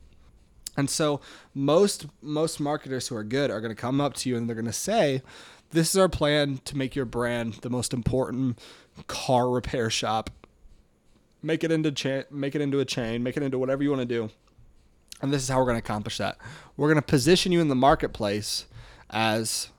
And 0.77 0.89
so 0.89 1.21
most 1.53 2.07
most 2.23 2.59
marketers 2.59 3.09
who 3.09 3.17
are 3.17 3.23
good 3.23 3.51
are 3.51 3.61
going 3.61 3.75
to 3.75 3.81
come 3.81 4.01
up 4.01 4.15
to 4.15 4.31
you 4.31 4.37
and 4.37 4.49
they're 4.49 4.57
going 4.57 4.65
to 4.65 4.73
say, 4.73 5.23
"This 5.71 5.91
is 5.91 5.99
our 5.99 6.09
plan 6.09 6.61
to 6.65 6.77
make 6.77 6.97
your 6.97 7.05
brand 7.05 7.55
the 7.61 7.71
most 7.71 7.93
important 7.93 8.59
car 9.07 9.51
repair 9.51 9.91
shop. 9.91 10.31
Make 11.43 11.63
it 11.63 11.71
into 11.71 11.93
cha- 11.93 12.25
make 12.31 12.55
it 12.55 12.63
into 12.63 12.81
a 12.81 12.87
chain, 12.87 13.23
make 13.23 13.37
it 13.37 13.43
into 13.43 13.59
whatever 13.59 13.83
you 13.83 13.91
want 13.91 14.01
to 14.01 14.07
do." 14.07 14.31
And 15.25 15.33
this 15.33 15.43
is 15.43 15.49
how 15.49 15.59
we're 15.59 15.65
going 15.65 15.77
to 15.77 15.85
accomplish 15.85 16.19
that. 16.19 16.37
We're 16.77 16.89
going 16.89 17.03
to 17.03 17.03
position 17.03 17.51
you 17.51 17.61
in 17.61 17.69
the 17.69 17.75
marketplace 17.75 18.67
as 19.09 19.71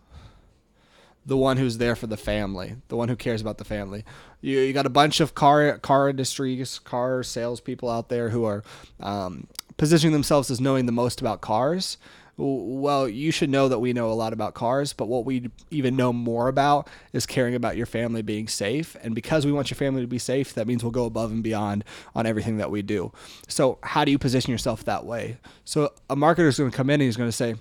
the 1.26 1.38
one 1.38 1.58
who's 1.58 1.78
there 1.78 1.96
for 1.96 2.08
the 2.08 2.18
family, 2.18 2.76
the 2.88 2.96
one 2.96 3.10
who 3.10 3.16
cares 3.16 3.42
about 3.42 3.60
the 3.60 3.64
family. 3.64 4.04
You, 4.42 4.60
you 4.60 4.74
got 4.74 4.86
a 4.86 4.90
bunch 4.90 5.20
of 5.20 5.36
car 5.36 5.78
car 5.78 6.10
industries, 6.10 6.80
car 6.80 7.22
salespeople 7.24 7.90
out 7.90 8.10
there 8.10 8.30
who 8.30 8.44
are 8.44 8.64
um, 9.00 9.48
positioning 9.78 10.14
themselves 10.14 10.50
as 10.50 10.60
knowing 10.60 10.88
the 10.88 10.92
most 10.92 11.22
about 11.22 11.42
cars. 11.42 11.98
Well, 12.38 13.08
you 13.08 13.32
should 13.32 13.50
know 13.50 13.70
that 13.70 13.80
we 13.80 13.94
know 13.94 14.12
a 14.12 14.14
lot 14.14 14.34
about 14.34 14.54
cars, 14.54 14.92
but 14.92 15.08
what 15.08 15.24
we 15.24 15.50
even 15.72 15.96
know 15.96 16.12
more 16.12 16.50
about 16.50 16.90
is 17.14 17.26
caring 17.26 17.56
about 17.56 17.78
your 17.78 17.86
family 17.86 18.22
being 18.22 18.50
safe. 18.50 18.98
And 19.02 19.16
because 19.16 19.46
we 19.46 19.54
want 19.54 19.70
your 19.70 19.78
family 19.78 20.02
to 20.02 20.08
be 20.08 20.20
safe, 20.20 20.54
that 20.56 20.68
means 20.68 20.84
we'll 20.84 20.92
go 20.92 21.06
above 21.06 21.32
and 21.32 21.42
beyond 21.42 21.86
on 22.14 22.26
everything 22.26 22.58
that 22.58 22.70
we 22.70 22.82
do. 22.82 23.14
So, 23.48 23.78
how 23.84 24.04
do 24.04 24.12
you 24.12 24.20
position 24.20 24.52
yourself 24.52 24.84
that 24.84 25.06
way? 25.06 25.38
So, 25.64 25.94
a 26.10 26.16
marketer 26.18 26.48
is 26.48 26.58
going 26.58 26.72
to 26.72 26.76
come 26.76 26.90
in 26.90 26.96
and 26.96 27.04
he's 27.04 27.16
going 27.16 27.30
to 27.30 27.36
say, 27.36 27.56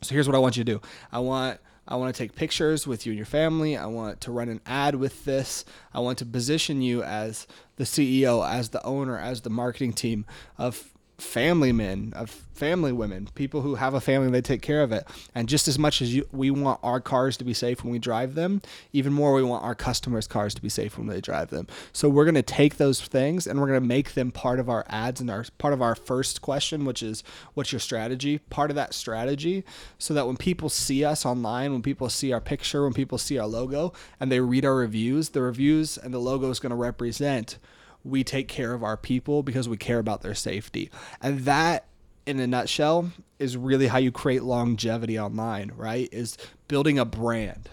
So, 0.00 0.14
here's 0.14 0.26
what 0.26 0.36
I 0.36 0.40
want 0.40 0.56
you 0.56 0.64
to 0.64 0.72
do 0.72 0.80
I 1.10 1.18
want 1.18 1.60
I 1.86 1.96
want 1.96 2.14
to 2.14 2.18
take 2.18 2.36
pictures 2.36 2.86
with 2.86 3.06
you 3.06 3.12
and 3.12 3.18
your 3.18 3.26
family. 3.26 3.76
I 3.76 3.86
want 3.86 4.20
to 4.22 4.30
run 4.30 4.48
an 4.48 4.60
ad 4.66 4.94
with 4.94 5.24
this. 5.24 5.64
I 5.92 6.00
want 6.00 6.18
to 6.18 6.26
position 6.26 6.80
you 6.80 7.02
as 7.02 7.46
the 7.76 7.84
CEO, 7.84 8.48
as 8.48 8.68
the 8.68 8.82
owner, 8.84 9.18
as 9.18 9.40
the 9.40 9.50
marketing 9.50 9.92
team 9.92 10.24
of 10.56 10.91
family 11.22 11.72
men, 11.72 12.12
of 12.14 12.30
family 12.52 12.92
women, 12.92 13.28
people 13.34 13.62
who 13.62 13.76
have 13.76 13.94
a 13.94 14.00
family 14.00 14.30
they 14.30 14.40
take 14.40 14.60
care 14.60 14.82
of 14.82 14.92
it. 14.92 15.06
And 15.34 15.48
just 15.48 15.66
as 15.68 15.78
much 15.78 16.02
as 16.02 16.14
you, 16.14 16.28
we 16.32 16.50
want 16.50 16.80
our 16.82 17.00
cars 17.00 17.36
to 17.38 17.44
be 17.44 17.54
safe 17.54 17.82
when 17.82 17.92
we 17.92 17.98
drive 17.98 18.34
them, 18.34 18.60
even 18.92 19.12
more 19.12 19.32
we 19.32 19.42
want 19.42 19.64
our 19.64 19.74
customers' 19.74 20.26
cars 20.26 20.54
to 20.54 20.62
be 20.62 20.68
safe 20.68 20.98
when 20.98 21.06
they 21.06 21.20
drive 21.20 21.50
them. 21.50 21.66
So 21.92 22.08
we're 22.08 22.24
going 22.24 22.34
to 22.34 22.42
take 22.42 22.76
those 22.76 23.00
things 23.00 23.46
and 23.46 23.60
we're 23.60 23.68
going 23.68 23.80
to 23.80 23.86
make 23.86 24.14
them 24.14 24.30
part 24.30 24.60
of 24.60 24.68
our 24.68 24.84
ads 24.88 25.20
and 25.20 25.30
our 25.30 25.44
part 25.58 25.72
of 25.72 25.80
our 25.80 25.94
first 25.94 26.42
question, 26.42 26.84
which 26.84 27.02
is 27.02 27.24
what's 27.54 27.72
your 27.72 27.80
strategy? 27.80 28.38
Part 28.38 28.70
of 28.70 28.76
that 28.76 28.92
strategy 28.92 29.64
so 29.98 30.12
that 30.14 30.26
when 30.26 30.36
people 30.36 30.68
see 30.68 31.04
us 31.04 31.24
online, 31.24 31.72
when 31.72 31.82
people 31.82 32.08
see 32.10 32.32
our 32.32 32.40
picture, 32.40 32.82
when 32.84 32.92
people 32.92 33.18
see 33.18 33.38
our 33.38 33.46
logo 33.46 33.92
and 34.20 34.30
they 34.30 34.40
read 34.40 34.64
our 34.64 34.76
reviews, 34.76 35.30
the 35.30 35.42
reviews 35.42 35.96
and 35.96 36.12
the 36.12 36.18
logo 36.18 36.50
is 36.50 36.60
going 36.60 36.70
to 36.70 36.76
represent 36.76 37.58
we 38.04 38.24
take 38.24 38.48
care 38.48 38.74
of 38.74 38.82
our 38.82 38.96
people 38.96 39.42
because 39.42 39.68
we 39.68 39.76
care 39.76 39.98
about 39.98 40.22
their 40.22 40.34
safety. 40.34 40.90
And 41.20 41.40
that 41.40 41.86
in 42.26 42.40
a 42.40 42.46
nutshell 42.46 43.10
is 43.38 43.56
really 43.56 43.88
how 43.88 43.98
you 43.98 44.12
create 44.12 44.42
longevity 44.42 45.18
online, 45.18 45.72
right? 45.76 46.08
Is 46.12 46.36
building 46.68 46.98
a 46.98 47.04
brand. 47.04 47.68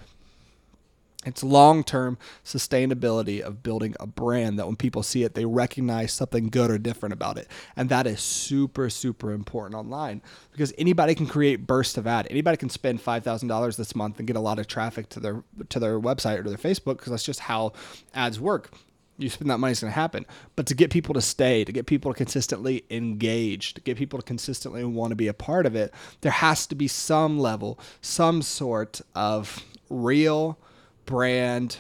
It's 1.26 1.44
long 1.44 1.84
term 1.84 2.18
sustainability 2.46 3.42
of 3.42 3.62
building 3.62 3.94
a 4.00 4.08
brand 4.08 4.58
that 4.58 4.66
when 4.66 4.78
people 4.78 5.04
see 5.04 5.24
it, 5.24 5.34
they 5.34 5.44
recognize 5.44 6.14
something 6.14 6.48
good 6.48 6.72
or 6.72 6.78
different 6.78 7.12
about 7.12 7.38
it. 7.38 7.50
And 7.76 7.90
that 7.90 8.08
is 8.08 8.22
super, 8.22 8.90
super 8.90 9.34
important 9.34 9.76
online 9.76 10.22
because 10.54 10.74
anybody 10.78 11.16
can 11.16 11.28
create 11.28 11.68
bursts 11.68 11.98
of 11.98 12.08
ad. 12.08 12.26
Anybody 12.30 12.56
can 12.56 12.70
spend 12.70 13.04
$5,000 13.04 13.76
this 13.76 13.96
month 13.96 14.20
and 14.20 14.28
get 14.28 14.38
a 14.38 14.40
lot 14.42 14.60
of 14.60 14.68
traffic 14.68 15.10
to 15.10 15.20
their, 15.20 15.44
to 15.68 15.80
their 15.80 16.00
website 16.00 16.38
or 16.38 16.44
to 16.44 16.50
their 16.50 16.58
Facebook 16.58 16.98
because 16.98 17.12
that's 17.12 17.26
just 17.26 17.42
how 17.42 17.74
ads 18.14 18.40
work 18.40 18.72
you 19.20 19.30
spend 19.30 19.50
that 19.52 19.60
money, 19.60 19.72
it's 19.72 19.82
going 19.82 19.92
to 19.92 20.00
happen. 20.00 20.26
But 20.56 20.66
to 20.68 20.76
get 20.76 20.90
people 20.90 21.14
to 21.14 21.22
stay, 21.22 21.64
to 21.64 21.72
get 21.72 21.86
people 21.86 22.12
to 22.12 22.18
consistently 22.18 22.86
engage, 22.90 23.74
to 23.76 23.82
get 23.82 23.98
people 23.98 24.20
to 24.20 24.26
consistently 24.26 24.84
want 24.86 25.12
to 25.12 25.16
be 25.16 25.28
a 25.28 25.34
part 25.34 25.66
of 25.66 25.76
it, 25.76 25.94
there 26.22 26.32
has 26.32 26.66
to 26.68 26.76
be 26.76 26.88
some 26.88 27.38
level, 27.38 27.80
some 28.02 28.42
sort 28.42 29.02
of 29.14 29.64
real 29.90 30.58
brand 31.06 31.78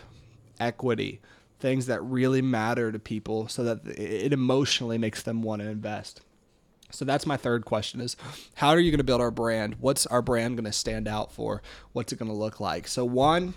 equity, 0.59 1.21
things 1.59 1.85
that 1.85 2.01
really 2.01 2.41
matter 2.41 2.91
to 2.91 2.99
people 2.99 3.47
so 3.47 3.63
that 3.63 3.85
it 3.87 4.33
emotionally 4.33 4.97
makes 4.97 5.23
them 5.23 5.41
want 5.41 5.61
to 5.61 5.69
invest. 5.69 6.21
So 6.91 7.05
that's 7.05 7.25
my 7.25 7.37
third 7.37 7.65
question 7.65 8.01
is 8.01 8.17
how 8.55 8.69
are 8.69 8.79
you 8.79 8.91
going 8.91 8.97
to 8.97 9.03
build 9.03 9.21
our 9.21 9.31
brand? 9.31 9.75
What's 9.79 10.05
our 10.07 10.21
brand 10.21 10.57
going 10.57 10.65
to 10.65 10.71
stand 10.71 11.07
out 11.07 11.31
for? 11.31 11.61
What's 11.93 12.11
it 12.11 12.19
going 12.19 12.31
to 12.31 12.37
look 12.37 12.59
like? 12.59 12.87
So 12.87 13.05
one, 13.05 13.53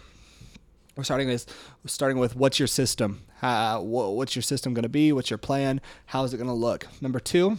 we're 0.96 1.04
starting 1.04 1.28
with 1.28 1.46
starting 1.86 2.18
with 2.18 2.36
what's 2.36 2.58
your 2.58 2.68
system? 2.68 3.22
Uh, 3.40 3.78
what's 3.80 4.36
your 4.36 4.42
system 4.42 4.74
going 4.74 4.82
to 4.82 4.88
be? 4.88 5.12
What's 5.12 5.30
your 5.30 5.38
plan? 5.38 5.80
How 6.06 6.24
is 6.24 6.34
it 6.34 6.36
going 6.36 6.48
to 6.48 6.52
look? 6.52 6.86
Number 7.00 7.18
two 7.18 7.58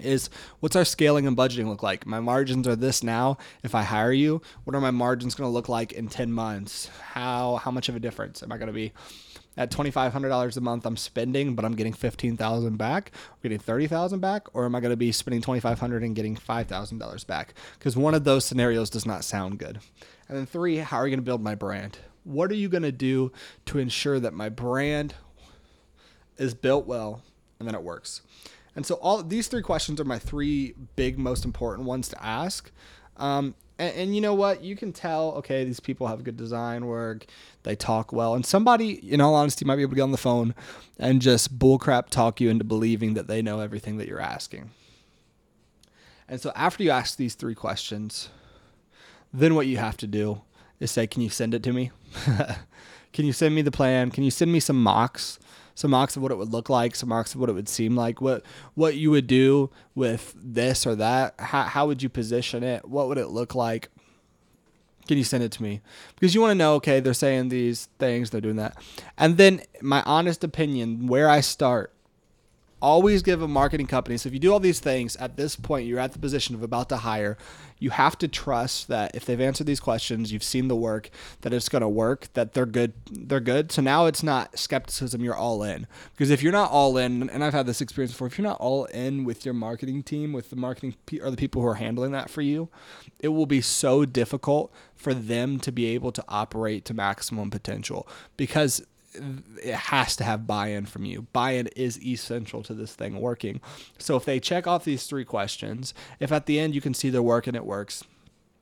is 0.00 0.30
what's 0.60 0.76
our 0.76 0.84
scaling 0.84 1.26
and 1.26 1.36
budgeting 1.36 1.68
look 1.68 1.82
like? 1.82 2.06
My 2.06 2.20
margins 2.20 2.66
are 2.66 2.76
this 2.76 3.02
now. 3.02 3.38
If 3.62 3.74
i 3.74 3.82
hire 3.82 4.12
you 4.12 4.40
what 4.64 4.74
are 4.74 4.80
my 4.80 4.90
margins 4.90 5.34
going 5.34 5.48
to 5.48 5.52
look 5.52 5.68
like 5.68 5.92
in 5.92 6.08
10 6.08 6.32
months? 6.32 6.88
How 7.00 7.56
how 7.56 7.70
much 7.70 7.88
of 7.88 7.96
a 7.96 8.00
difference? 8.00 8.42
Am 8.42 8.52
i 8.52 8.56
going 8.56 8.68
to 8.68 8.72
be 8.72 8.92
at 9.58 9.70
$2500 9.70 10.56
a 10.56 10.60
month 10.62 10.86
i'm 10.86 10.96
spending 10.96 11.54
but 11.54 11.62
i'm 11.62 11.74
getting 11.74 11.92
15000 11.92 12.76
back? 12.78 13.12
I'm 13.32 13.38
getting 13.42 13.58
30000 13.58 14.20
back? 14.20 14.46
Or 14.54 14.64
am 14.64 14.74
i 14.74 14.80
going 14.80 14.92
to 14.92 14.96
be 14.96 15.12
spending 15.12 15.42
2500 15.42 16.02
and 16.02 16.16
getting 16.16 16.36
$5000 16.36 17.26
back? 17.26 17.54
Because 17.78 17.96
one 17.96 18.14
of 18.14 18.24
those 18.24 18.44
scenarios 18.44 18.88
does 18.88 19.04
not 19.04 19.24
sound 19.24 19.58
good. 19.58 19.80
And 20.28 20.38
then 20.38 20.46
three 20.46 20.78
how 20.78 20.98
are 20.98 21.06
you 21.06 21.10
going 21.10 21.18
to 21.18 21.24
build 21.24 21.42
my 21.42 21.54
brand 21.54 21.98
what 22.24 22.50
are 22.50 22.56
you 22.56 22.68
going 22.68 22.82
to 22.82 22.92
do 22.92 23.32
to 23.66 23.78
ensure 23.78 24.20
that 24.20 24.32
my 24.32 24.48
brand 24.48 25.14
is 26.36 26.54
built 26.54 26.86
well 26.86 27.22
and 27.58 27.68
then 27.68 27.74
it 27.74 27.82
works? 27.82 28.22
And 28.74 28.86
so 28.86 28.94
all 28.96 29.22
these 29.22 29.48
three 29.48 29.62
questions 29.62 30.00
are 30.00 30.04
my 30.04 30.18
three 30.18 30.74
big, 30.96 31.18
most 31.18 31.44
important 31.44 31.86
ones 31.86 32.08
to 32.08 32.24
ask. 32.24 32.70
Um, 33.16 33.54
and, 33.78 33.94
and, 33.94 34.14
you 34.14 34.20
know 34.20 34.34
what? 34.34 34.62
You 34.62 34.76
can 34.76 34.92
tell, 34.92 35.32
okay, 35.32 35.64
these 35.64 35.80
people 35.80 36.06
have 36.06 36.24
good 36.24 36.36
design 36.36 36.86
work. 36.86 37.26
They 37.62 37.74
talk 37.74 38.12
well. 38.12 38.34
And 38.34 38.46
somebody, 38.46 38.92
in 38.92 39.20
all 39.20 39.34
honesty, 39.34 39.64
might 39.64 39.76
be 39.76 39.82
able 39.82 39.90
to 39.90 39.96
get 39.96 40.02
on 40.02 40.12
the 40.12 40.18
phone 40.18 40.54
and 40.98 41.20
just 41.20 41.58
bullcrap 41.58 42.08
talk 42.08 42.40
you 42.40 42.48
into 42.48 42.64
believing 42.64 43.14
that 43.14 43.26
they 43.26 43.42
know 43.42 43.60
everything 43.60 43.98
that 43.98 44.08
you're 44.08 44.20
asking. 44.20 44.70
And 46.28 46.40
so 46.40 46.52
after 46.54 46.82
you 46.82 46.90
ask 46.90 47.16
these 47.16 47.34
three 47.34 47.54
questions, 47.54 48.30
then 49.32 49.54
what 49.54 49.66
you 49.66 49.76
have 49.76 49.96
to 49.98 50.06
do 50.06 50.42
is 50.82 50.90
say, 50.90 51.06
can 51.06 51.22
you 51.22 51.30
send 51.30 51.54
it 51.54 51.62
to 51.62 51.72
me? 51.72 51.90
can 53.12 53.24
you 53.24 53.32
send 53.32 53.54
me 53.54 53.62
the 53.62 53.70
plan? 53.70 54.10
Can 54.10 54.24
you 54.24 54.30
send 54.30 54.52
me 54.52 54.60
some 54.60 54.82
mocks? 54.82 55.38
Some 55.74 55.92
mocks 55.92 56.16
of 56.16 56.22
what 56.22 56.32
it 56.32 56.36
would 56.36 56.52
look 56.52 56.68
like, 56.68 56.94
some 56.94 57.08
mocks 57.08 57.34
of 57.34 57.40
what 57.40 57.48
it 57.48 57.54
would 57.54 57.68
seem 57.68 57.96
like, 57.96 58.20
what 58.20 58.44
what 58.74 58.96
you 58.96 59.10
would 59.10 59.26
do 59.26 59.70
with 59.94 60.34
this 60.36 60.86
or 60.86 60.94
that. 60.96 61.34
How, 61.38 61.62
how 61.62 61.86
would 61.86 62.02
you 62.02 62.10
position 62.10 62.62
it? 62.62 62.86
What 62.86 63.08
would 63.08 63.16
it 63.16 63.28
look 63.28 63.54
like? 63.54 63.88
Can 65.08 65.18
you 65.18 65.24
send 65.24 65.42
it 65.42 65.52
to 65.52 65.62
me? 65.62 65.80
Because 66.14 66.34
you 66.34 66.40
want 66.40 66.52
to 66.52 66.56
know, 66.56 66.74
okay, 66.74 67.00
they're 67.00 67.14
saying 67.14 67.48
these 67.48 67.88
things, 67.98 68.30
they're 68.30 68.40
doing 68.40 68.56
that. 68.56 68.76
And 69.18 69.36
then 69.36 69.62
my 69.80 70.02
honest 70.04 70.44
opinion, 70.44 71.06
where 71.06 71.28
I 71.28 71.40
start 71.40 71.91
always 72.82 73.22
give 73.22 73.40
a 73.40 73.48
marketing 73.48 73.86
company. 73.86 74.18
So 74.18 74.26
if 74.26 74.34
you 74.34 74.40
do 74.40 74.52
all 74.52 74.60
these 74.60 74.80
things 74.80 75.16
at 75.16 75.36
this 75.36 75.56
point, 75.56 75.86
you're 75.86 76.00
at 76.00 76.12
the 76.12 76.18
position 76.18 76.54
of 76.54 76.62
about 76.62 76.88
to 76.90 76.98
hire. 76.98 77.38
You 77.78 77.90
have 77.90 78.18
to 78.18 78.28
trust 78.28 78.88
that 78.88 79.14
if 79.14 79.24
they've 79.24 79.40
answered 79.40 79.66
these 79.66 79.80
questions, 79.80 80.32
you've 80.32 80.44
seen 80.44 80.68
the 80.68 80.76
work, 80.76 81.10
that 81.40 81.52
it's 81.52 81.68
going 81.68 81.82
to 81.82 81.88
work, 81.88 82.28
that 82.34 82.52
they're 82.52 82.66
good. 82.66 82.92
They're 83.10 83.40
good. 83.40 83.72
So 83.72 83.82
now 83.82 84.06
it's 84.06 84.22
not 84.22 84.58
skepticism. 84.58 85.22
You're 85.22 85.34
all 85.34 85.62
in. 85.62 85.86
Because 86.12 86.30
if 86.30 86.42
you're 86.42 86.52
not 86.52 86.70
all 86.70 86.96
in, 86.96 87.30
and 87.30 87.42
I've 87.42 87.54
had 87.54 87.66
this 87.66 87.80
experience 87.80 88.12
before, 88.12 88.26
if 88.26 88.36
you're 88.38 88.46
not 88.46 88.60
all 88.60 88.84
in 88.86 89.24
with 89.24 89.44
your 89.44 89.54
marketing 89.54 90.02
team, 90.02 90.32
with 90.32 90.50
the 90.50 90.56
marketing 90.56 90.94
or 91.22 91.30
the 91.30 91.36
people 91.36 91.62
who 91.62 91.68
are 91.68 91.74
handling 91.74 92.12
that 92.12 92.30
for 92.30 92.42
you, 92.42 92.68
it 93.18 93.28
will 93.28 93.46
be 93.46 93.60
so 93.60 94.04
difficult 94.04 94.72
for 94.94 95.14
them 95.14 95.58
to 95.60 95.72
be 95.72 95.86
able 95.86 96.12
to 96.12 96.24
operate 96.28 96.84
to 96.84 96.94
maximum 96.94 97.50
potential 97.50 98.06
because 98.36 98.84
it 99.14 99.74
has 99.74 100.16
to 100.16 100.24
have 100.24 100.46
buy-in 100.46 100.86
from 100.86 101.04
you. 101.04 101.26
Buy-in 101.32 101.68
is 101.68 102.02
essential 102.04 102.62
to 102.62 102.74
this 102.74 102.94
thing 102.94 103.20
working. 103.20 103.60
So 103.98 104.16
if 104.16 104.24
they 104.24 104.40
check 104.40 104.66
off 104.66 104.84
these 104.84 105.06
three 105.06 105.24
questions, 105.24 105.94
if 106.20 106.32
at 106.32 106.46
the 106.46 106.58
end 106.58 106.74
you 106.74 106.80
can 106.80 106.94
see 106.94 107.10
their 107.10 107.22
work 107.22 107.46
and 107.46 107.56
it 107.56 107.64
works, 107.64 108.04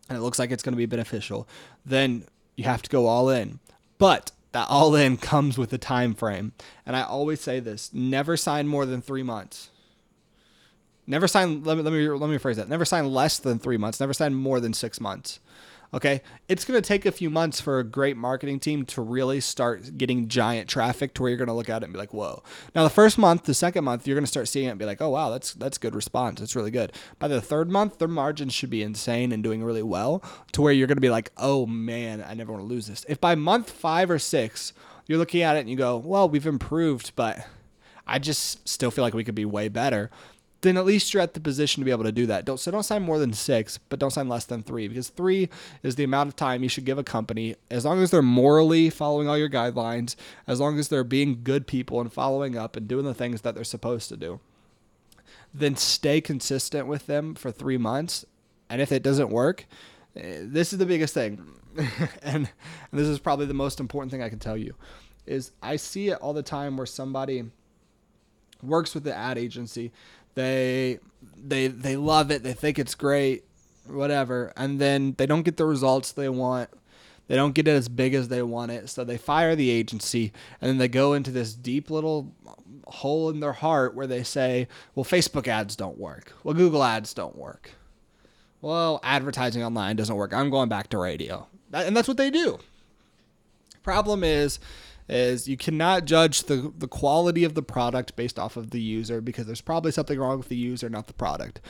and 0.08 0.18
it 0.18 0.22
looks 0.22 0.38
like 0.38 0.50
it's 0.50 0.62
going 0.62 0.72
to 0.72 0.76
be 0.76 0.86
beneficial, 0.86 1.48
then 1.86 2.24
you 2.56 2.64
have 2.64 2.82
to 2.82 2.90
go 2.90 3.06
all 3.06 3.28
in. 3.30 3.60
But 3.98 4.32
that 4.52 4.66
all 4.68 4.96
in 4.96 5.16
comes 5.16 5.56
with 5.56 5.72
a 5.72 5.78
time 5.78 6.14
frame. 6.14 6.52
And 6.84 6.96
I 6.96 7.02
always 7.02 7.40
say 7.40 7.60
this, 7.60 7.94
never 7.94 8.36
sign 8.36 8.66
more 8.66 8.84
than 8.86 9.00
3 9.00 9.22
months. 9.22 9.70
Never 11.06 11.28
sign 11.28 11.64
let 11.64 11.76
me 11.76 11.82
let 11.82 11.92
me 11.92 12.08
let 12.08 12.30
me 12.30 12.36
rephrase 12.38 12.56
that. 12.56 12.68
Never 12.68 12.84
sign 12.84 13.12
less 13.12 13.38
than 13.38 13.58
3 13.58 13.76
months, 13.76 14.00
never 14.00 14.12
sign 14.12 14.34
more 14.34 14.60
than 14.60 14.72
6 14.72 15.00
months. 15.00 15.40
Okay. 15.92 16.22
It's 16.48 16.64
going 16.64 16.81
to 16.81 16.87
take 16.87 17.05
a 17.05 17.12
few 17.12 17.31
months 17.31 17.61
for 17.61 17.79
a 17.79 17.85
great 17.85 18.16
marketing 18.16 18.61
team 18.61 18.85
to 18.87 19.03
really 19.03 19.40
start 19.40 19.98
getting 19.98 20.29
giant 20.29 20.68
traffic 20.68 21.14
to 21.14 21.22
where 21.22 21.31
you're 21.31 21.38
going 21.38 21.48
to 21.48 21.55
look 21.55 21.68
at 21.68 21.83
it 21.83 21.85
and 21.85 21.92
be 21.92 21.98
like, 21.98 22.14
whoa. 22.14 22.42
Now, 22.74 22.85
the 22.85 22.90
first 22.90 23.18
month, 23.18 23.44
the 23.44 23.55
second 23.55 23.85
month, 23.85 24.07
you're 24.07 24.14
going 24.14 24.24
to 24.24 24.31
start 24.31 24.48
seeing 24.48 24.68
it 24.68 24.70
and 24.70 24.79
be 24.79 24.85
like, 24.85 25.00
oh, 25.00 25.11
wow, 25.11 25.31
that's, 25.31 25.53
that's 25.55 25.79
good 25.79 25.94
response. 25.94 26.38
That's 26.38 26.55
really 26.55 26.70
good. 26.70 26.92
By 27.18 27.29
the 27.29 27.40
third 27.40 27.70
month, 27.70 27.98
their 27.98 28.09
margins 28.09 28.55
should 28.55 28.70
be 28.70 28.83
insane 28.83 29.33
and 29.33 29.42
doing 29.42 29.64
really 29.64 29.83
well 29.83 30.22
to 30.53 30.62
where 30.62 30.72
you're 30.72 30.87
going 30.87 30.96
to 30.96 31.03
be 31.03 31.11
like, 31.11 31.33
oh, 31.37 31.66
man, 31.66 32.24
I 32.26 32.35
never 32.35 32.53
want 32.53 32.62
to 32.62 32.68
lose 32.68 32.87
this. 32.87 33.05
If 33.09 33.20
by 33.20 33.35
month 33.35 33.70
five 33.70 34.11
or 34.11 34.18
six, 34.18 34.72
you're 35.07 35.18
looking 35.18 35.42
at 35.42 35.57
it 35.57 35.61
and 35.61 35.70
you 35.70 35.76
go, 35.76 35.96
well, 35.96 36.29
we've 36.29 36.46
improved, 36.46 37.12
but 37.16 37.44
I 38.07 38.20
just 38.20 38.68
still 38.68 38.90
feel 38.92 39.03
like 39.03 39.14
we 39.14 39.24
could 39.24 39.35
be 39.35 39.44
way 39.44 39.68
better 39.68 40.11
then 40.62 40.77
at 40.77 40.85
least 40.85 41.12
you're 41.12 41.23
at 41.23 41.35
the 41.35 41.40
position 41.40 41.81
to 41.81 41.85
be 41.85 41.90
able 41.90 42.05
to 42.05 42.12
do 42.12 42.27
that. 42.27 42.44
Don't 42.44 42.59
so 42.61 42.70
don't 42.70 42.83
sign 42.83 43.03
more 43.03 43.18
than 43.18 43.33
six, 43.33 43.79
but 43.88 43.99
don't 43.99 44.11
sign 44.11 44.29
less 44.29 44.44
than 44.44 44.62
three 44.62 44.88
because 44.88 45.09
three 45.09 45.49
is 45.83 45.96
the 45.96 46.05
amount 46.05 46.29
of 46.29 46.37
time 46.37 46.62
you 46.62 46.68
should 46.68 46.85
give 46.85 46.99
a 46.99 47.05
company 47.05 47.57
as 47.70 47.85
long 47.85 48.03
as 48.03 48.11
they're 48.11 48.23
morally 48.23 48.90
following 48.90 49.29
all 49.29 49.38
your 49.38 49.49
guidelines, 49.49 50.16
as 50.46 50.61
long 50.61 50.79
as 50.79 50.88
they're 50.88 51.05
being 51.05 51.40
good 51.42 51.66
people 51.66 52.01
and 52.01 52.12
following 52.12 52.57
up 52.57 52.77
and 52.77 52.87
doing 52.88 53.05
the 53.05 53.14
things 53.14 53.40
that 53.42 53.55
they're 53.55 53.64
supposed 53.64 54.09
to 54.09 54.16
do. 54.16 54.40
Then 55.53 55.77
stay 55.77 56.20
consistent 56.20 56.87
with 56.87 57.07
them 57.07 57.35
for 57.35 57.51
three 57.51 57.79
months, 57.79 58.25
and 58.68 58.81
if 58.81 58.92
it 58.92 59.03
doesn't 59.03 59.31
work, 59.31 59.66
Eh, 60.16 60.40
This 60.42 60.73
is 60.73 60.79
the 60.79 60.87
biggest 60.87 61.14
thing, 61.14 61.46
and, 61.77 61.88
and 62.23 62.49
this 62.92 63.09
is 63.09 63.18
probably 63.18 63.46
the 63.46 63.55
most 63.55 63.81
important 63.81 64.11
thing 64.11 64.23
I 64.23 64.29
can 64.29 64.38
tell 64.38 64.57
you, 64.57 64.75
is 65.27 65.53
I 65.62 65.77
see 65.77 66.09
it 66.09 66.18
all 66.20 66.33
the 66.33 66.42
time 66.42 66.77
where 66.77 66.87
somebody 66.87 67.44
works 68.62 68.94
with 68.94 69.05
the 69.05 69.14
ad 69.14 69.38
agency, 69.38 69.92
they 70.34 70.98
they 71.36 71.68
they 71.68 71.96
love 71.96 72.30
it, 72.30 72.42
they 72.42 72.52
think 72.52 72.78
it's 72.78 72.94
great, 72.94 73.44
whatever, 73.86 74.52
and 74.56 74.80
then 74.80 75.14
they 75.18 75.26
don't 75.26 75.42
get 75.42 75.56
the 75.56 75.66
results 75.66 76.12
they 76.12 76.28
want. 76.28 76.70
They 77.28 77.36
don't 77.36 77.54
get 77.54 77.68
it 77.68 77.72
as 77.72 77.88
big 77.88 78.14
as 78.14 78.28
they 78.28 78.42
want 78.42 78.72
it, 78.72 78.88
so 78.88 79.04
they 79.04 79.16
fire 79.16 79.54
the 79.54 79.70
agency, 79.70 80.32
and 80.60 80.68
then 80.68 80.78
they 80.78 80.88
go 80.88 81.12
into 81.12 81.30
this 81.30 81.54
deep 81.54 81.88
little 81.88 82.32
hole 82.86 83.30
in 83.30 83.38
their 83.38 83.52
heart 83.52 83.94
where 83.94 84.06
they 84.06 84.24
say, 84.24 84.66
"Well, 84.94 85.04
Facebook 85.04 85.46
ads 85.46 85.76
don't 85.76 85.98
work. 85.98 86.32
Well, 86.42 86.54
Google 86.54 86.82
ads 86.82 87.14
don't 87.14 87.36
work. 87.36 87.72
Well, 88.60 89.00
advertising 89.02 89.62
online 89.62 89.96
doesn't 89.96 90.16
work. 90.16 90.34
I'm 90.34 90.50
going 90.50 90.68
back 90.68 90.88
to 90.88 90.98
radio." 90.98 91.46
And 91.72 91.96
that's 91.96 92.08
what 92.08 92.16
they 92.16 92.30
do. 92.30 92.58
Problem 93.82 94.24
is 94.24 94.58
is 95.11 95.49
you 95.49 95.57
cannot 95.57 96.05
judge 96.05 96.44
the, 96.44 96.73
the 96.79 96.88
quality 96.88 97.42
of 97.44 97.55
the 97.55 97.62
product 97.62 98.14
based 98.16 98.38
off 98.38 98.57
of 98.57 98.70
the 98.70 98.81
user 98.81 99.20
because 99.20 99.46
there's 99.46 99.61
probably 99.61 99.90
something 99.90 100.18
wrong 100.18 100.38
with 100.38 100.49
the 100.49 100.57
user, 100.57 100.88
not 100.88 101.09
the 101.09 101.12
product. 101.12 101.61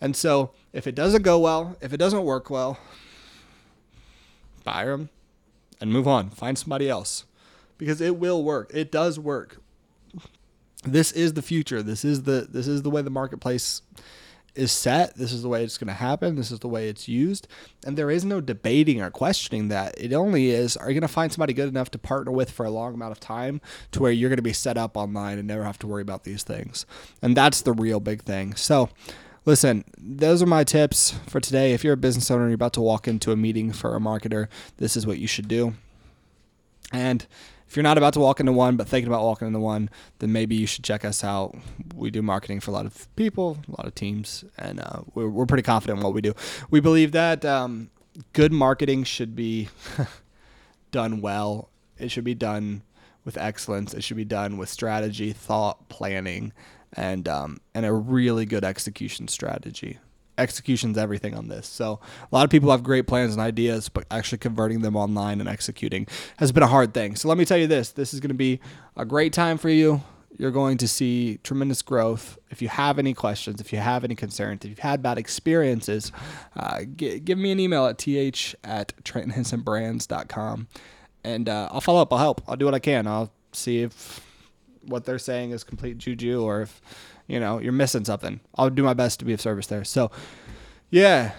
And 0.00 0.14
so 0.14 0.50
if 0.72 0.86
it 0.86 0.94
doesn't 0.94 1.22
go 1.22 1.38
well, 1.38 1.76
if 1.80 1.92
it 1.92 1.96
doesn't 1.96 2.22
work 2.24 2.50
well, 2.50 2.78
fire 4.62 4.96
them 4.96 5.08
and 5.80 5.90
move 5.92 6.06
on. 6.06 6.30
Find 6.30 6.58
somebody 6.58 6.88
else 6.88 7.24
because 7.78 8.00
it 8.00 8.16
will 8.16 8.44
work. 8.44 8.70
It 8.74 8.92
does 8.92 9.18
work. 9.18 9.56
This 10.84 11.12
is 11.12 11.32
the 11.32 11.42
future. 11.42 11.82
This 11.82 12.04
is 12.04 12.22
the 12.22 12.46
this 12.50 12.66
is 12.66 12.82
the 12.82 12.90
way 12.90 13.02
the 13.02 13.10
marketplace 13.10 13.82
is 14.54 14.72
set. 14.72 15.16
This 15.16 15.32
is 15.32 15.42
the 15.42 15.48
way 15.48 15.64
it's 15.64 15.78
going 15.78 15.88
to 15.88 15.94
happen. 15.94 16.36
This 16.36 16.50
is 16.50 16.60
the 16.60 16.68
way 16.68 16.88
it's 16.88 17.08
used. 17.08 17.48
And 17.86 17.96
there 17.96 18.10
is 18.10 18.24
no 18.24 18.40
debating 18.40 19.00
or 19.00 19.10
questioning 19.10 19.68
that. 19.68 19.94
It 19.98 20.12
only 20.12 20.50
is 20.50 20.76
are 20.76 20.88
you 20.88 20.94
going 20.94 21.02
to 21.02 21.08
find 21.08 21.32
somebody 21.32 21.52
good 21.52 21.68
enough 21.68 21.90
to 21.92 21.98
partner 21.98 22.32
with 22.32 22.50
for 22.50 22.66
a 22.66 22.70
long 22.70 22.94
amount 22.94 23.12
of 23.12 23.20
time 23.20 23.60
to 23.92 24.00
where 24.00 24.12
you're 24.12 24.30
going 24.30 24.36
to 24.36 24.42
be 24.42 24.52
set 24.52 24.76
up 24.76 24.96
online 24.96 25.38
and 25.38 25.48
never 25.48 25.64
have 25.64 25.78
to 25.80 25.86
worry 25.86 26.02
about 26.02 26.24
these 26.24 26.42
things. 26.42 26.86
And 27.22 27.36
that's 27.36 27.62
the 27.62 27.72
real 27.72 28.00
big 28.00 28.22
thing. 28.22 28.54
So, 28.54 28.90
listen, 29.44 29.84
those 29.98 30.42
are 30.42 30.46
my 30.46 30.64
tips 30.64 31.12
for 31.26 31.40
today. 31.40 31.72
If 31.72 31.84
you're 31.84 31.94
a 31.94 31.98
business 31.98 32.30
owner 32.30 32.42
and 32.42 32.50
you're 32.50 32.56
about 32.56 32.74
to 32.74 32.80
walk 32.80 33.08
into 33.08 33.32
a 33.32 33.36
meeting 33.36 33.72
for 33.72 33.96
a 33.96 34.00
marketer, 34.00 34.48
this 34.78 34.96
is 34.96 35.06
what 35.06 35.18
you 35.18 35.26
should 35.26 35.48
do. 35.48 35.74
And 36.92 37.26
if 37.70 37.76
you're 37.76 37.84
not 37.84 37.96
about 37.96 38.14
to 38.14 38.20
walk 38.20 38.40
into 38.40 38.50
one 38.50 38.76
but 38.76 38.88
thinking 38.88 39.06
about 39.06 39.22
walking 39.22 39.46
into 39.46 39.60
one, 39.60 39.90
then 40.18 40.32
maybe 40.32 40.56
you 40.56 40.66
should 40.66 40.82
check 40.82 41.04
us 41.04 41.22
out. 41.22 41.56
We 41.94 42.10
do 42.10 42.20
marketing 42.20 42.58
for 42.58 42.72
a 42.72 42.74
lot 42.74 42.84
of 42.84 43.14
people, 43.14 43.58
a 43.68 43.70
lot 43.70 43.86
of 43.86 43.94
teams, 43.94 44.44
and 44.58 44.80
uh, 44.80 45.02
we're, 45.14 45.28
we're 45.28 45.46
pretty 45.46 45.62
confident 45.62 46.00
in 46.00 46.04
what 46.04 46.12
we 46.12 46.20
do. 46.20 46.34
We 46.68 46.80
believe 46.80 47.12
that 47.12 47.44
um, 47.44 47.90
good 48.32 48.52
marketing 48.52 49.04
should 49.04 49.36
be 49.36 49.68
done 50.90 51.20
well, 51.20 51.68
it 51.96 52.10
should 52.10 52.24
be 52.24 52.34
done 52.34 52.82
with 53.24 53.38
excellence, 53.38 53.94
it 53.94 54.02
should 54.02 54.16
be 54.16 54.24
done 54.24 54.58
with 54.58 54.68
strategy, 54.68 55.32
thought, 55.32 55.88
planning, 55.88 56.52
and, 56.94 57.28
um, 57.28 57.60
and 57.72 57.86
a 57.86 57.92
really 57.92 58.46
good 58.46 58.64
execution 58.64 59.28
strategy 59.28 60.00
execution's 60.40 60.98
everything 60.98 61.34
on 61.34 61.48
this. 61.48 61.66
So 61.66 62.00
a 62.30 62.34
lot 62.34 62.44
of 62.44 62.50
people 62.50 62.70
have 62.70 62.82
great 62.82 63.06
plans 63.06 63.32
and 63.32 63.40
ideas, 63.40 63.88
but 63.88 64.04
actually 64.10 64.38
converting 64.38 64.82
them 64.82 64.96
online 64.96 65.40
and 65.40 65.48
executing 65.48 66.06
has 66.38 66.50
been 66.52 66.62
a 66.62 66.68
hard 66.68 66.94
thing. 66.94 67.16
So 67.16 67.28
let 67.28 67.38
me 67.38 67.44
tell 67.44 67.58
you 67.58 67.66
this: 67.66 67.92
this 67.92 68.12
is 68.12 68.20
going 68.20 68.28
to 68.30 68.34
be 68.34 68.60
a 68.96 69.04
great 69.04 69.32
time 69.32 69.58
for 69.58 69.68
you. 69.68 70.02
You're 70.38 70.52
going 70.52 70.78
to 70.78 70.88
see 70.88 71.38
tremendous 71.42 71.82
growth. 71.82 72.38
If 72.50 72.62
you 72.62 72.68
have 72.68 72.98
any 72.98 73.12
questions, 73.14 73.60
if 73.60 73.72
you 73.72 73.78
have 73.78 74.04
any 74.04 74.14
concerns, 74.14 74.64
if 74.64 74.70
you've 74.70 74.78
had 74.78 75.02
bad 75.02 75.18
experiences, 75.18 76.12
uh, 76.56 76.82
g- 76.96 77.18
give 77.18 77.36
me 77.36 77.50
an 77.50 77.60
email 77.60 77.86
at 77.86 77.98
th 77.98 78.56
at 78.64 78.94
trentonhensonbrands.com 79.04 80.68
and 81.24 81.48
uh, 81.48 81.68
I'll 81.70 81.80
follow 81.80 82.02
up. 82.02 82.12
I'll 82.12 82.18
help. 82.18 82.42
I'll 82.48 82.56
do 82.56 82.64
what 82.64 82.74
I 82.74 82.78
can. 82.78 83.06
I'll 83.06 83.32
see 83.52 83.82
if 83.82 84.20
what 84.82 85.04
they're 85.04 85.18
saying 85.18 85.50
is 85.50 85.62
complete 85.64 85.98
juju 85.98 86.42
or 86.42 86.62
if 86.62 86.80
you 87.30 87.40
know 87.40 87.58
you're 87.60 87.72
missing 87.72 88.04
something. 88.04 88.40
I'll 88.56 88.70
do 88.70 88.82
my 88.82 88.94
best 88.94 89.20
to 89.20 89.24
be 89.24 89.32
of 89.32 89.40
service 89.40 89.68
there. 89.68 89.84
So, 89.84 90.10
yeah, 90.90 91.32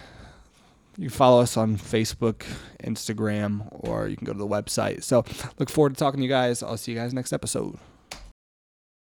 you 0.98 1.10
follow 1.10 1.42
us 1.42 1.58
on 1.58 1.78
Facebook, 1.78 2.46
Instagram, 2.84 3.68
or 3.72 4.08
you 4.08 4.16
can 4.16 4.26
go 4.26 4.34
to 4.34 4.40
the 4.40 4.48
website. 4.48 5.04
So, 5.04 5.26
look 5.60 5.70
forward 5.70 5.94
to 5.94 6.00
talking 6.00 6.20
to 6.20 6.24
you 6.24 6.30
guys. 6.30 6.64
I'll 6.64 6.78
see 6.78 6.94
you 6.94 6.98
guys 6.98 7.14
next 7.14 7.34
episode. 7.34 7.78